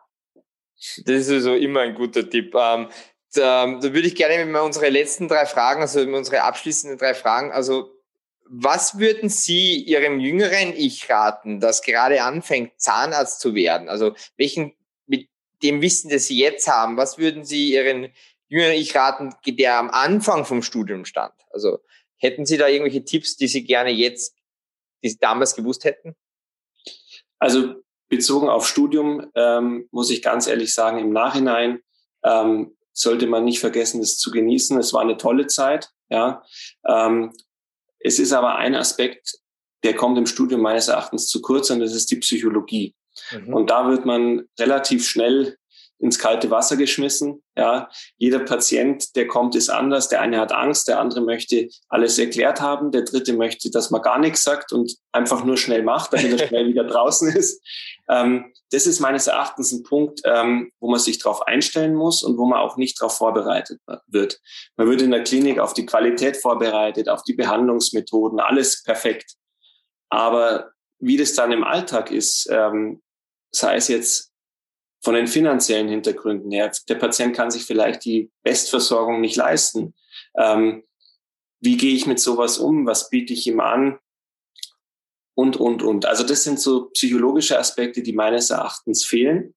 Das 1.06 1.16
ist 1.22 1.32
also 1.32 1.56
immer 1.56 1.80
ein 1.80 1.96
guter 1.96 2.30
Tipp. 2.30 2.54
Ähm, 2.54 2.90
da, 3.34 3.66
da 3.66 3.82
würde 3.82 4.08
ich 4.08 4.14
gerne 4.14 4.46
mit 4.46 4.62
unsere 4.62 4.90
letzten 4.90 5.28
drei 5.28 5.48
Fragen, 5.48 5.82
also 5.82 6.02
unsere 6.02 6.44
abschließenden 6.44 7.00
drei 7.00 7.16
Fragen, 7.16 7.52
also 7.52 8.00
was 8.48 9.00
würden 9.00 9.30
Sie 9.30 9.78
Ihrem 9.78 10.20
jüngeren 10.20 10.72
Ich 10.76 11.10
raten, 11.10 11.60
das 11.60 11.82
gerade 11.82 12.22
anfängt, 12.22 12.80
Zahnarzt 12.80 13.40
zu 13.40 13.56
werden? 13.56 13.90
Also 13.90 14.14
welchen, 14.38 14.76
mit 15.08 15.30
dem 15.64 15.82
Wissen, 15.82 16.12
das 16.12 16.28
Sie 16.28 16.38
jetzt 16.38 16.68
haben, 16.68 16.96
was 16.96 17.18
würden 17.18 17.44
Sie 17.44 17.74
Ihren 17.74 18.14
jüngeren 18.50 18.74
Ich 18.74 18.96
raten, 18.96 19.34
der 19.48 19.78
am 19.78 19.90
Anfang 19.90 20.46
vom 20.46 20.62
Studium 20.62 21.06
stand? 21.06 21.34
Also 21.50 21.80
hätten 22.18 22.46
Sie 22.46 22.58
da 22.58 22.68
irgendwelche 22.68 23.04
Tipps, 23.04 23.36
die 23.36 23.48
Sie 23.48 23.64
gerne 23.64 23.90
jetzt, 23.90 24.36
die 25.04 25.10
Sie 25.10 25.18
damals 25.18 25.56
gewusst 25.56 25.84
hätten? 25.84 26.16
Also 27.40 27.76
bezogen 28.10 28.50
auf 28.50 28.68
Studium 28.68 29.32
ähm, 29.36 29.88
muss 29.92 30.10
ich 30.10 30.22
ganz 30.22 30.48
ehrlich 30.48 30.74
sagen, 30.74 31.00
im 31.00 31.12
Nachhinein 31.12 31.80
ähm, 32.24 32.76
sollte 32.94 33.28
man 33.28 33.46
nicht 33.46 33.60
vergessen, 33.60 34.02
es 34.02 34.18
zu 34.18 34.32
genießen. 34.32 34.78
Es 34.78 34.94
war 34.94 35.02
eine 35.02 35.18
tolle 35.18 35.48
Zeit. 35.48 35.90
Ja, 36.10 36.44
ähm, 36.86 37.32
es 38.00 38.20
ist 38.20 38.34
aber 38.34 38.56
ein 38.58 38.76
Aspekt, 38.76 39.40
der 39.84 39.96
kommt 39.96 40.18
im 40.18 40.26
Studium 40.26 40.62
meines 40.62 40.90
Erachtens 40.90 41.28
zu 41.28 41.42
kurz 41.42 41.70
und 41.70 41.80
das 41.80 41.96
ist 41.96 42.12
die 42.12 42.18
Psychologie. 42.18 42.96
Mhm. 43.32 43.54
Und 43.54 43.70
da 43.70 43.90
wird 43.90 44.06
man 44.06 44.44
relativ 44.60 45.08
schnell 45.08 45.58
ins 46.02 46.18
kalte 46.18 46.50
Wasser 46.50 46.78
geschmissen. 46.78 47.44
Ja, 47.56 47.90
jeder 48.18 48.40
Patient, 48.40 49.16
der 49.16 49.28
kommt, 49.28 49.56
ist 49.56 49.70
anders. 49.70 50.10
Der 50.10 50.22
eine 50.22 50.40
hat 50.40 50.52
Angst, 50.52 50.88
der 50.88 51.00
andere 51.00 51.22
möchte 51.22 51.70
alles 51.90 52.18
erklärt 52.18 52.60
haben, 52.60 52.92
der 52.92 53.04
dritte 53.04 53.34
möchte, 53.34 53.70
dass 53.70 53.92
man 53.92 54.02
gar 54.02 54.18
nichts 54.18 54.44
sagt 54.44 54.74
und 54.74 54.96
einfach 55.12 55.44
nur 55.44 55.58
schnell 55.58 55.84
macht, 55.84 56.14
damit 56.14 56.40
er 56.40 56.48
schnell 56.48 56.68
wieder 56.68 56.84
draußen 56.84 57.30
ist. 57.36 57.62
Ähm, 58.10 58.52
das 58.72 58.88
ist 58.88 59.00
meines 59.00 59.28
Erachtens 59.28 59.72
ein 59.72 59.84
Punkt, 59.84 60.22
ähm, 60.26 60.72
wo 60.80 60.90
man 60.90 61.00
sich 61.00 61.20
darauf 61.20 61.44
einstellen 61.44 61.94
muss 61.94 62.24
und 62.24 62.38
wo 62.38 62.46
man 62.46 62.60
auch 62.60 62.78
nicht 62.78 63.00
darauf 63.00 63.18
vorbereitet 63.18 63.80
wird. 64.08 64.40
Man 64.78 64.88
wird 64.88 65.02
in 65.02 65.12
der 65.12 65.24
Klinik 65.24 65.60
auf 65.60 65.74
die 65.74 65.86
Qualität 65.86 66.38
vorbereitet, 66.38 67.10
auf 67.10 67.24
die 67.24 67.34
Behandlungsmethoden, 67.34 68.40
alles 68.40 68.84
perfekt. 68.84 69.36
Aber 70.10 70.72
wie 71.00 71.18
das 71.18 71.34
dann 71.34 71.52
im 71.52 71.64
Alltag 71.64 72.12
ist, 72.12 72.48
ähm, 72.52 73.02
sei 73.52 73.76
es 73.76 73.88
jetzt 73.88 74.31
von 75.02 75.16
den 75.16 75.28
finanziellen 75.28 75.90
Hintergründen 75.90 76.52
her. 76.52 76.72
Der 76.88 76.96
Patient 76.96 77.36
kann 77.36 77.52
sich 77.52 77.64
vielleicht 77.64 78.06
die 78.06 78.32
Bestversorgung 78.44 79.20
nicht 79.20 79.36
leisten. 79.36 79.94
Ähm, 80.38 80.84
wie 81.60 81.78
gehe 81.78 81.94
ich 81.94 82.08
mit 82.08 82.20
sowas 82.20 82.58
um? 82.58 82.86
Was 82.86 83.10
biete 83.10 83.34
ich 83.34 83.48
ihm 83.48 83.60
an? 83.60 84.00
Und, 85.34 85.58
und, 85.58 85.82
und. 85.82 86.06
Also 86.06 86.24
das 86.24 86.44
sind 86.44 86.60
so 86.60 86.90
psychologische 86.90 87.58
Aspekte, 87.58 88.04
die 88.04 88.14
meines 88.14 88.50
Erachtens 88.50 89.06
fehlen. 89.06 89.56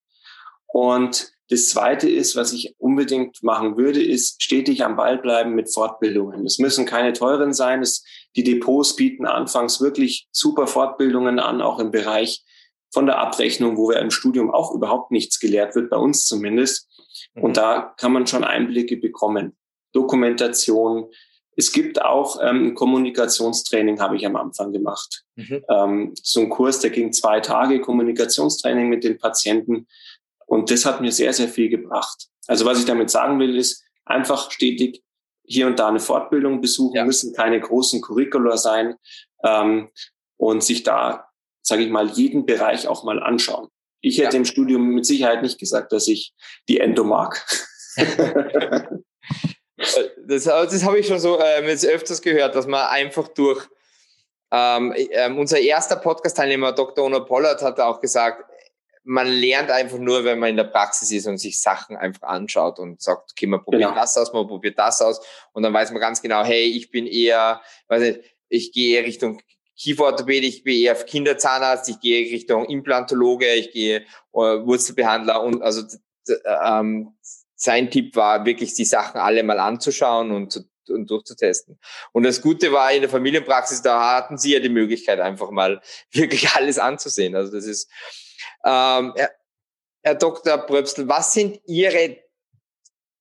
Und 0.67 1.33
das 1.51 1.69
Zweite 1.69 2.09
ist, 2.09 2.37
was 2.37 2.53
ich 2.53 2.75
unbedingt 2.79 3.43
machen 3.43 3.77
würde, 3.77 4.03
ist 4.03 4.43
stetig 4.43 4.83
am 4.83 4.97
Ball 4.97 5.19
bleiben 5.19 5.55
mit 5.55 5.73
Fortbildungen. 5.73 6.47
Es 6.47 6.59
müssen 6.59 6.87
keine 6.87 7.13
teuren 7.13 7.53
sein. 7.53 7.83
Es, 7.83 8.03
die 8.35 8.45
Depots 8.45 8.97
bieten 8.97 9.27
anfangs 9.27 9.81
wirklich 9.81 10.27
super 10.33 10.67
Fortbildungen 10.67 11.39
an, 11.39 11.61
auch 11.61 11.79
im 11.81 11.91
Bereich 11.91 12.45
von 12.95 13.07
der 13.07 13.19
Abrechnung, 13.19 13.77
wo 13.77 13.91
wir 13.91 13.99
im 13.99 14.13
Studium 14.13 14.51
auch 14.53 14.73
überhaupt 14.73 15.11
nichts 15.11 15.41
gelehrt 15.41 15.75
wird, 15.75 15.91
bei 15.91 15.97
uns 15.97 16.27
zumindest. 16.27 16.89
Und 17.35 17.51
mhm. 17.51 17.55
da 17.55 17.95
kann 17.99 18.13
man 18.13 18.27
schon 18.27 18.45
Einblicke 18.45 18.97
bekommen. 18.97 19.57
Dokumentation. 19.93 21.11
Es 21.57 21.73
gibt 21.73 22.01
auch 22.01 22.39
ähm, 22.41 22.69
ein 22.69 22.75
Kommunikationstraining, 22.75 24.01
habe 24.01 24.16
ich 24.16 24.25
am 24.25 24.37
Anfang 24.37 24.73
gemacht. 24.73 25.25
Mhm. 25.35 25.64
Ähm, 25.68 26.14
so 26.23 26.40
ein 26.40 26.49
Kurs, 26.49 26.79
der 26.79 26.90
ging 26.90 27.12
zwei 27.12 27.40
Tage, 27.40 27.81
Kommunikationstraining 27.81 28.88
mit 28.88 29.03
den 29.03 29.18
Patienten. 29.18 29.88
Und 30.47 30.71
das 30.71 30.87
hat 30.87 31.01
mir 31.01 31.11
sehr, 31.11 31.33
sehr 31.33 31.49
viel 31.49 31.68
gebracht. 31.68 32.29
Also 32.47 32.64
was 32.64 32.79
ich 32.79 32.85
damit 32.85 33.11
sagen 33.11 33.40
will, 33.40 33.57
ist 33.57 33.83
einfach 34.05 34.51
stetig 34.53 35.03
hier 35.45 35.66
und 35.66 35.79
da 35.79 35.88
eine 35.88 36.01
Fortbildung 36.01 36.61
besuchen, 36.61 36.97
ja. 36.97 37.05
müssen 37.05 37.35
keine 37.35 37.61
großen 37.61 38.01
Curricula 38.01 38.57
sein 38.57 38.95
ähm, 39.45 39.90
und 40.37 40.62
sich 40.62 40.85
da 40.85 41.29
sage 41.64 41.83
ich 41.83 41.90
mal, 41.90 42.09
jeden 42.11 42.46
Bereich 42.46 42.87
auch 42.87 43.05
mal 43.05 43.20
anschauen. 43.22 43.68
Ich 44.00 44.18
hätte 44.18 44.37
ja. 44.37 44.38
im 44.38 44.44
Studium 44.44 44.90
mit 44.90 45.07
Sicherheit 45.07 45.42
nicht 45.42 45.59
gesagt, 45.59 45.90
dass 45.92 46.07
ich 46.09 46.35
die 46.68 46.79
Endo 46.79 47.05
mag. 47.05 47.44
das, 50.27 50.44
das 50.44 50.85
habe 50.85 50.98
ich 50.98 51.07
schon 51.07 51.18
so 51.18 51.40
ähm, 51.40 51.66
jetzt 51.66 51.87
öfters 51.87 52.20
gehört, 52.20 52.55
dass 52.55 52.66
man 52.66 52.87
einfach 52.88 53.29
durch 53.29 53.66
ähm, 54.53 54.94
ähm, 54.96 55.38
unser 55.38 55.59
erster 55.59 55.96
Podcast-Teilnehmer, 55.96 56.72
Dr. 56.72 57.05
Ono 57.05 57.24
Pollard, 57.24 57.62
hat 57.62 57.81
auch 57.81 58.00
gesagt, 58.00 58.44
man 59.05 59.27
lernt 59.27 59.70
einfach 59.70 59.98
nur, 59.98 60.24
wenn 60.24 60.38
man 60.38 60.50
in 60.50 60.57
der 60.57 60.64
Praxis 60.64 61.11
ist 61.11 61.27
und 61.27 61.38
sich 61.38 61.61
Sachen 61.61 61.96
einfach 61.96 62.29
anschaut 62.29 62.79
und 62.79 63.03
sagt, 63.03 63.33
okay, 63.33 63.46
man 63.46 63.62
probiert 63.62 63.90
genau. 63.90 64.00
das 64.00 64.16
aus, 64.16 64.33
man 64.33 64.46
probiert 64.46 64.79
das 64.79 65.03
aus 65.03 65.20
und 65.53 65.62
dann 65.62 65.72
weiß 65.72 65.90
man 65.90 66.00
ganz 66.00 66.22
genau, 66.22 66.44
hey, 66.44 66.64
ich 66.64 66.90
bin 66.90 67.07
eher, 67.07 67.61
weiß 67.88 68.03
nicht, 68.03 68.20
ich 68.48 68.72
gehe 68.72 69.03
Richtung 69.03 69.40
Kieferorthopäde, 69.77 70.47
ich 70.47 70.65
gehe 70.65 70.85
eher 70.85 70.95
Kinderzahnarzt, 70.95 71.89
ich 71.89 72.01
gehe 72.01 72.31
Richtung 72.33 72.67
Implantologe, 72.67 73.53
ich 73.55 73.73
gehe 73.73 73.99
äh, 73.99 74.05
Wurzelbehandler 74.33 75.43
und 75.43 75.63
also 75.63 75.83
ähm, 76.65 77.15
sein 77.57 77.91
Tipp 77.91 78.15
war 78.17 78.45
wirklich 78.45 78.75
die 78.75 78.85
Sachen 78.85 79.21
alle 79.21 79.43
mal 79.43 79.59
anzuschauen 79.59 80.31
und, 80.31 80.53
zu, 80.53 80.65
und 80.89 81.11
durchzutesten. 81.11 81.79
Und 82.13 82.25
das 82.25 82.41
Gute 82.41 82.73
war 82.73 82.93
in 82.93 83.01
der 83.01 83.11
Familienpraxis, 83.11 83.83
da 83.83 84.17
hatten 84.17 84.39
sie 84.39 84.53
ja 84.53 84.61
die 84.61 84.69
Möglichkeit 84.69 85.21
einfach 85.21 85.51
mal 85.51 85.81
wirklich 86.13 86.51
alles 86.51 86.79
anzusehen. 86.79 87.35
Also 87.35 87.53
das 87.53 87.65
ist, 87.65 87.91
ähm, 88.65 89.13
Herr, 89.17 89.31
Herr 90.03 90.15
Dr. 90.15 90.59
Bröpsel, 90.59 91.09
was 91.09 91.33
sind 91.33 91.61
Ihre 91.67 92.19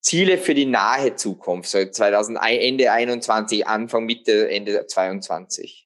Ziele 0.01 0.37
für 0.37 0.53
die 0.53 0.65
nahe 0.65 1.15
Zukunft, 1.15 1.69
so 1.69 1.83
2000, 1.83 2.37
Ende 2.41 2.91
21, 2.91 3.65
Anfang, 3.65 4.05
Mitte, 4.05 4.49
Ende 4.49 4.85
22? 4.85 5.82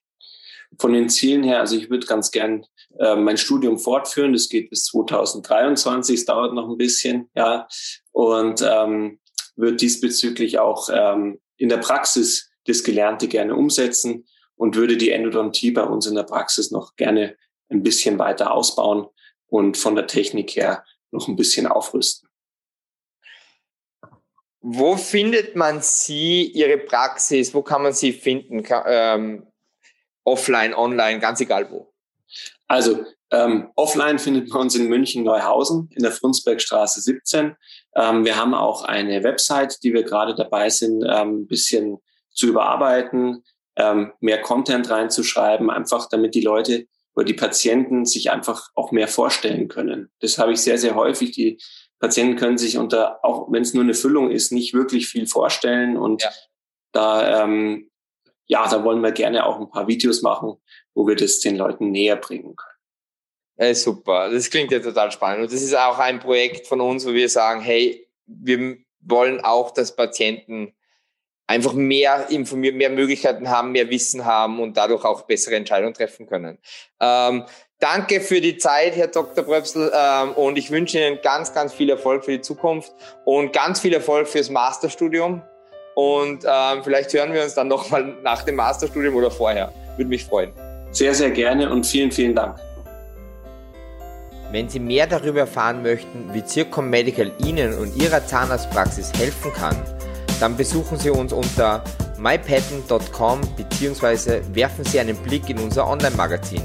Von 0.78 0.92
den 0.92 1.08
Zielen 1.08 1.42
her, 1.42 1.60
also 1.60 1.76
ich 1.76 1.90
würde 1.90 2.06
ganz 2.06 2.30
gern 2.30 2.64
äh, 2.98 3.16
mein 3.16 3.36
Studium 3.36 3.78
fortführen. 3.78 4.32
Das 4.32 4.48
geht 4.48 4.70
bis 4.70 4.84
2023, 4.86 6.14
es 6.14 6.24
dauert 6.24 6.54
noch 6.54 6.68
ein 6.68 6.76
bisschen, 6.76 7.30
ja. 7.34 7.66
Und 8.12 8.62
ähm, 8.62 9.18
würde 9.56 9.76
diesbezüglich 9.76 10.58
auch 10.58 10.88
ähm, 10.92 11.40
in 11.56 11.68
der 11.68 11.78
Praxis 11.78 12.50
das 12.64 12.84
Gelernte 12.84 13.28
gerne 13.28 13.56
umsetzen 13.56 14.26
und 14.56 14.76
würde 14.76 14.96
die 14.96 15.10
Endodontie 15.10 15.70
bei 15.70 15.82
uns 15.82 16.06
in 16.06 16.14
der 16.14 16.24
Praxis 16.24 16.70
noch 16.70 16.96
gerne 16.96 17.36
ein 17.68 17.82
bisschen 17.82 18.18
weiter 18.18 18.52
ausbauen 18.52 19.06
und 19.46 19.76
von 19.76 19.94
der 19.94 20.06
Technik 20.06 20.56
her 20.56 20.84
noch 21.10 21.28
ein 21.28 21.36
bisschen 21.36 21.66
aufrüsten. 21.66 22.28
Wo 24.60 24.96
findet 24.96 25.56
man 25.56 25.80
Sie, 25.80 26.44
Ihre 26.44 26.78
Praxis? 26.78 27.54
Wo 27.54 27.62
kann 27.62 27.82
man 27.82 27.92
Sie 27.92 28.12
finden? 28.12 28.64
Ähm, 28.86 29.46
offline, 30.28 30.74
online, 30.74 31.20
ganz 31.20 31.40
egal 31.40 31.70
wo? 31.70 31.92
Also 32.66 33.04
ähm, 33.30 33.70
offline 33.76 34.18
findet 34.18 34.48
man 34.50 34.62
uns 34.62 34.74
in 34.74 34.88
München 34.88 35.24
Neuhausen 35.24 35.90
in 35.94 36.02
der 36.02 36.12
Frundsbergstraße 36.12 37.00
17. 37.00 37.56
Ähm, 37.96 38.24
wir 38.24 38.36
haben 38.36 38.54
auch 38.54 38.84
eine 38.84 39.22
Website, 39.22 39.82
die 39.82 39.92
wir 39.92 40.02
gerade 40.02 40.34
dabei 40.34 40.70
sind, 40.70 41.02
ähm, 41.02 41.42
ein 41.42 41.46
bisschen 41.46 41.98
zu 42.30 42.46
überarbeiten, 42.46 43.42
ähm, 43.76 44.12
mehr 44.20 44.40
Content 44.40 44.90
reinzuschreiben, 44.90 45.70
einfach 45.70 46.08
damit 46.08 46.34
die 46.34 46.40
Leute 46.40 46.86
oder 47.14 47.24
die 47.24 47.34
Patienten 47.34 48.04
sich 48.06 48.30
einfach 48.30 48.68
auch 48.74 48.92
mehr 48.92 49.08
vorstellen 49.08 49.68
können. 49.68 50.10
Das 50.20 50.38
habe 50.38 50.52
ich 50.52 50.60
sehr, 50.60 50.78
sehr 50.78 50.94
häufig. 50.94 51.32
Die 51.32 51.58
Patienten 51.98 52.36
können 52.36 52.58
sich 52.58 52.78
unter, 52.78 53.24
auch 53.24 53.50
wenn 53.50 53.62
es 53.62 53.74
nur 53.74 53.82
eine 53.82 53.94
Füllung 53.94 54.30
ist, 54.30 54.52
nicht 54.52 54.72
wirklich 54.72 55.08
viel 55.08 55.26
vorstellen. 55.26 55.96
Und 55.96 56.22
ja. 56.22 56.30
da 56.92 57.44
ähm, 57.44 57.90
ja, 58.48 58.66
da 58.68 58.82
wollen 58.82 59.00
wir 59.00 59.12
gerne 59.12 59.46
auch 59.46 59.60
ein 59.60 59.70
paar 59.70 59.86
Videos 59.86 60.22
machen, 60.22 60.56
wo 60.94 61.06
wir 61.06 61.14
das 61.14 61.40
den 61.40 61.56
Leuten 61.56 61.90
näher 61.90 62.16
bringen 62.16 62.56
können. 62.56 62.78
Hey, 63.56 63.74
super, 63.74 64.30
das 64.30 64.50
klingt 64.50 64.72
ja 64.72 64.80
total 64.80 65.12
spannend. 65.12 65.42
Und 65.42 65.52
das 65.52 65.62
ist 65.62 65.76
auch 65.76 65.98
ein 65.98 66.18
Projekt 66.18 66.66
von 66.66 66.80
uns, 66.80 67.06
wo 67.06 67.12
wir 67.12 67.28
sagen, 67.28 67.60
hey, 67.60 68.08
wir 68.26 68.78
wollen 69.00 69.40
auch, 69.42 69.72
dass 69.72 69.94
Patienten 69.94 70.72
einfach 71.46 71.72
mehr 71.72 72.30
informiert, 72.30 72.76
mehr 72.76 72.90
Möglichkeiten 72.90 73.48
haben, 73.48 73.72
mehr 73.72 73.90
Wissen 73.90 74.24
haben 74.24 74.60
und 74.60 74.76
dadurch 74.76 75.04
auch 75.04 75.22
bessere 75.22 75.56
Entscheidungen 75.56 75.94
treffen 75.94 76.26
können. 76.26 76.58
Ähm, 77.00 77.44
danke 77.80 78.20
für 78.20 78.40
die 78.40 78.58
Zeit, 78.58 78.94
Herr 78.96 79.08
Dr. 79.08 79.44
Bröpsel, 79.44 79.90
ähm, 79.94 80.32
und 80.32 80.56
ich 80.56 80.70
wünsche 80.70 80.98
Ihnen 80.98 81.18
ganz, 81.22 81.52
ganz 81.52 81.72
viel 81.72 81.90
Erfolg 81.90 82.24
für 82.24 82.32
die 82.32 82.42
Zukunft 82.42 82.92
und 83.24 83.52
ganz 83.52 83.80
viel 83.80 83.94
Erfolg 83.94 84.28
fürs 84.28 84.50
Masterstudium. 84.50 85.42
Und 85.98 86.44
ähm, 86.44 86.84
vielleicht 86.84 87.12
hören 87.12 87.32
wir 87.32 87.42
uns 87.42 87.54
dann 87.54 87.66
nochmal 87.66 88.14
nach 88.22 88.44
dem 88.44 88.54
Masterstudium 88.54 89.16
oder 89.16 89.32
vorher. 89.32 89.72
Würde 89.96 90.08
mich 90.08 90.24
freuen. 90.24 90.52
Sehr, 90.92 91.12
sehr 91.12 91.32
gerne 91.32 91.68
und 91.68 91.84
vielen, 91.84 92.12
vielen 92.12 92.36
Dank. 92.36 92.56
Wenn 94.52 94.68
Sie 94.68 94.78
mehr 94.78 95.08
darüber 95.08 95.40
erfahren 95.40 95.82
möchten, 95.82 96.32
wie 96.32 96.44
Zircom 96.44 96.88
Medical 96.88 97.32
Ihnen 97.44 97.76
und 97.76 97.96
Ihrer 97.96 98.24
Zahnarztpraxis 98.24 99.12
helfen 99.18 99.52
kann, 99.52 99.74
dann 100.38 100.56
besuchen 100.56 100.98
Sie 100.98 101.10
uns 101.10 101.32
unter 101.32 101.82
mypatent.com 102.16 103.40
bzw. 103.56 104.42
werfen 104.52 104.84
Sie 104.84 105.00
einen 105.00 105.16
Blick 105.16 105.50
in 105.50 105.58
unser 105.58 105.88
Online-Magazin, 105.88 106.62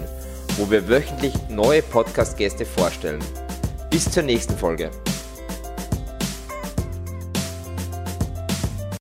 wo 0.58 0.69
wir 0.69 0.88
wöchentlich 0.88 1.34
neue 1.50 1.82
Podcast-Gäste 1.82 2.65
vorstellen. 2.65 3.24
Bis 3.89 4.12
zur 4.12 4.22
nächsten 4.22 4.56
Folge. 4.56 4.91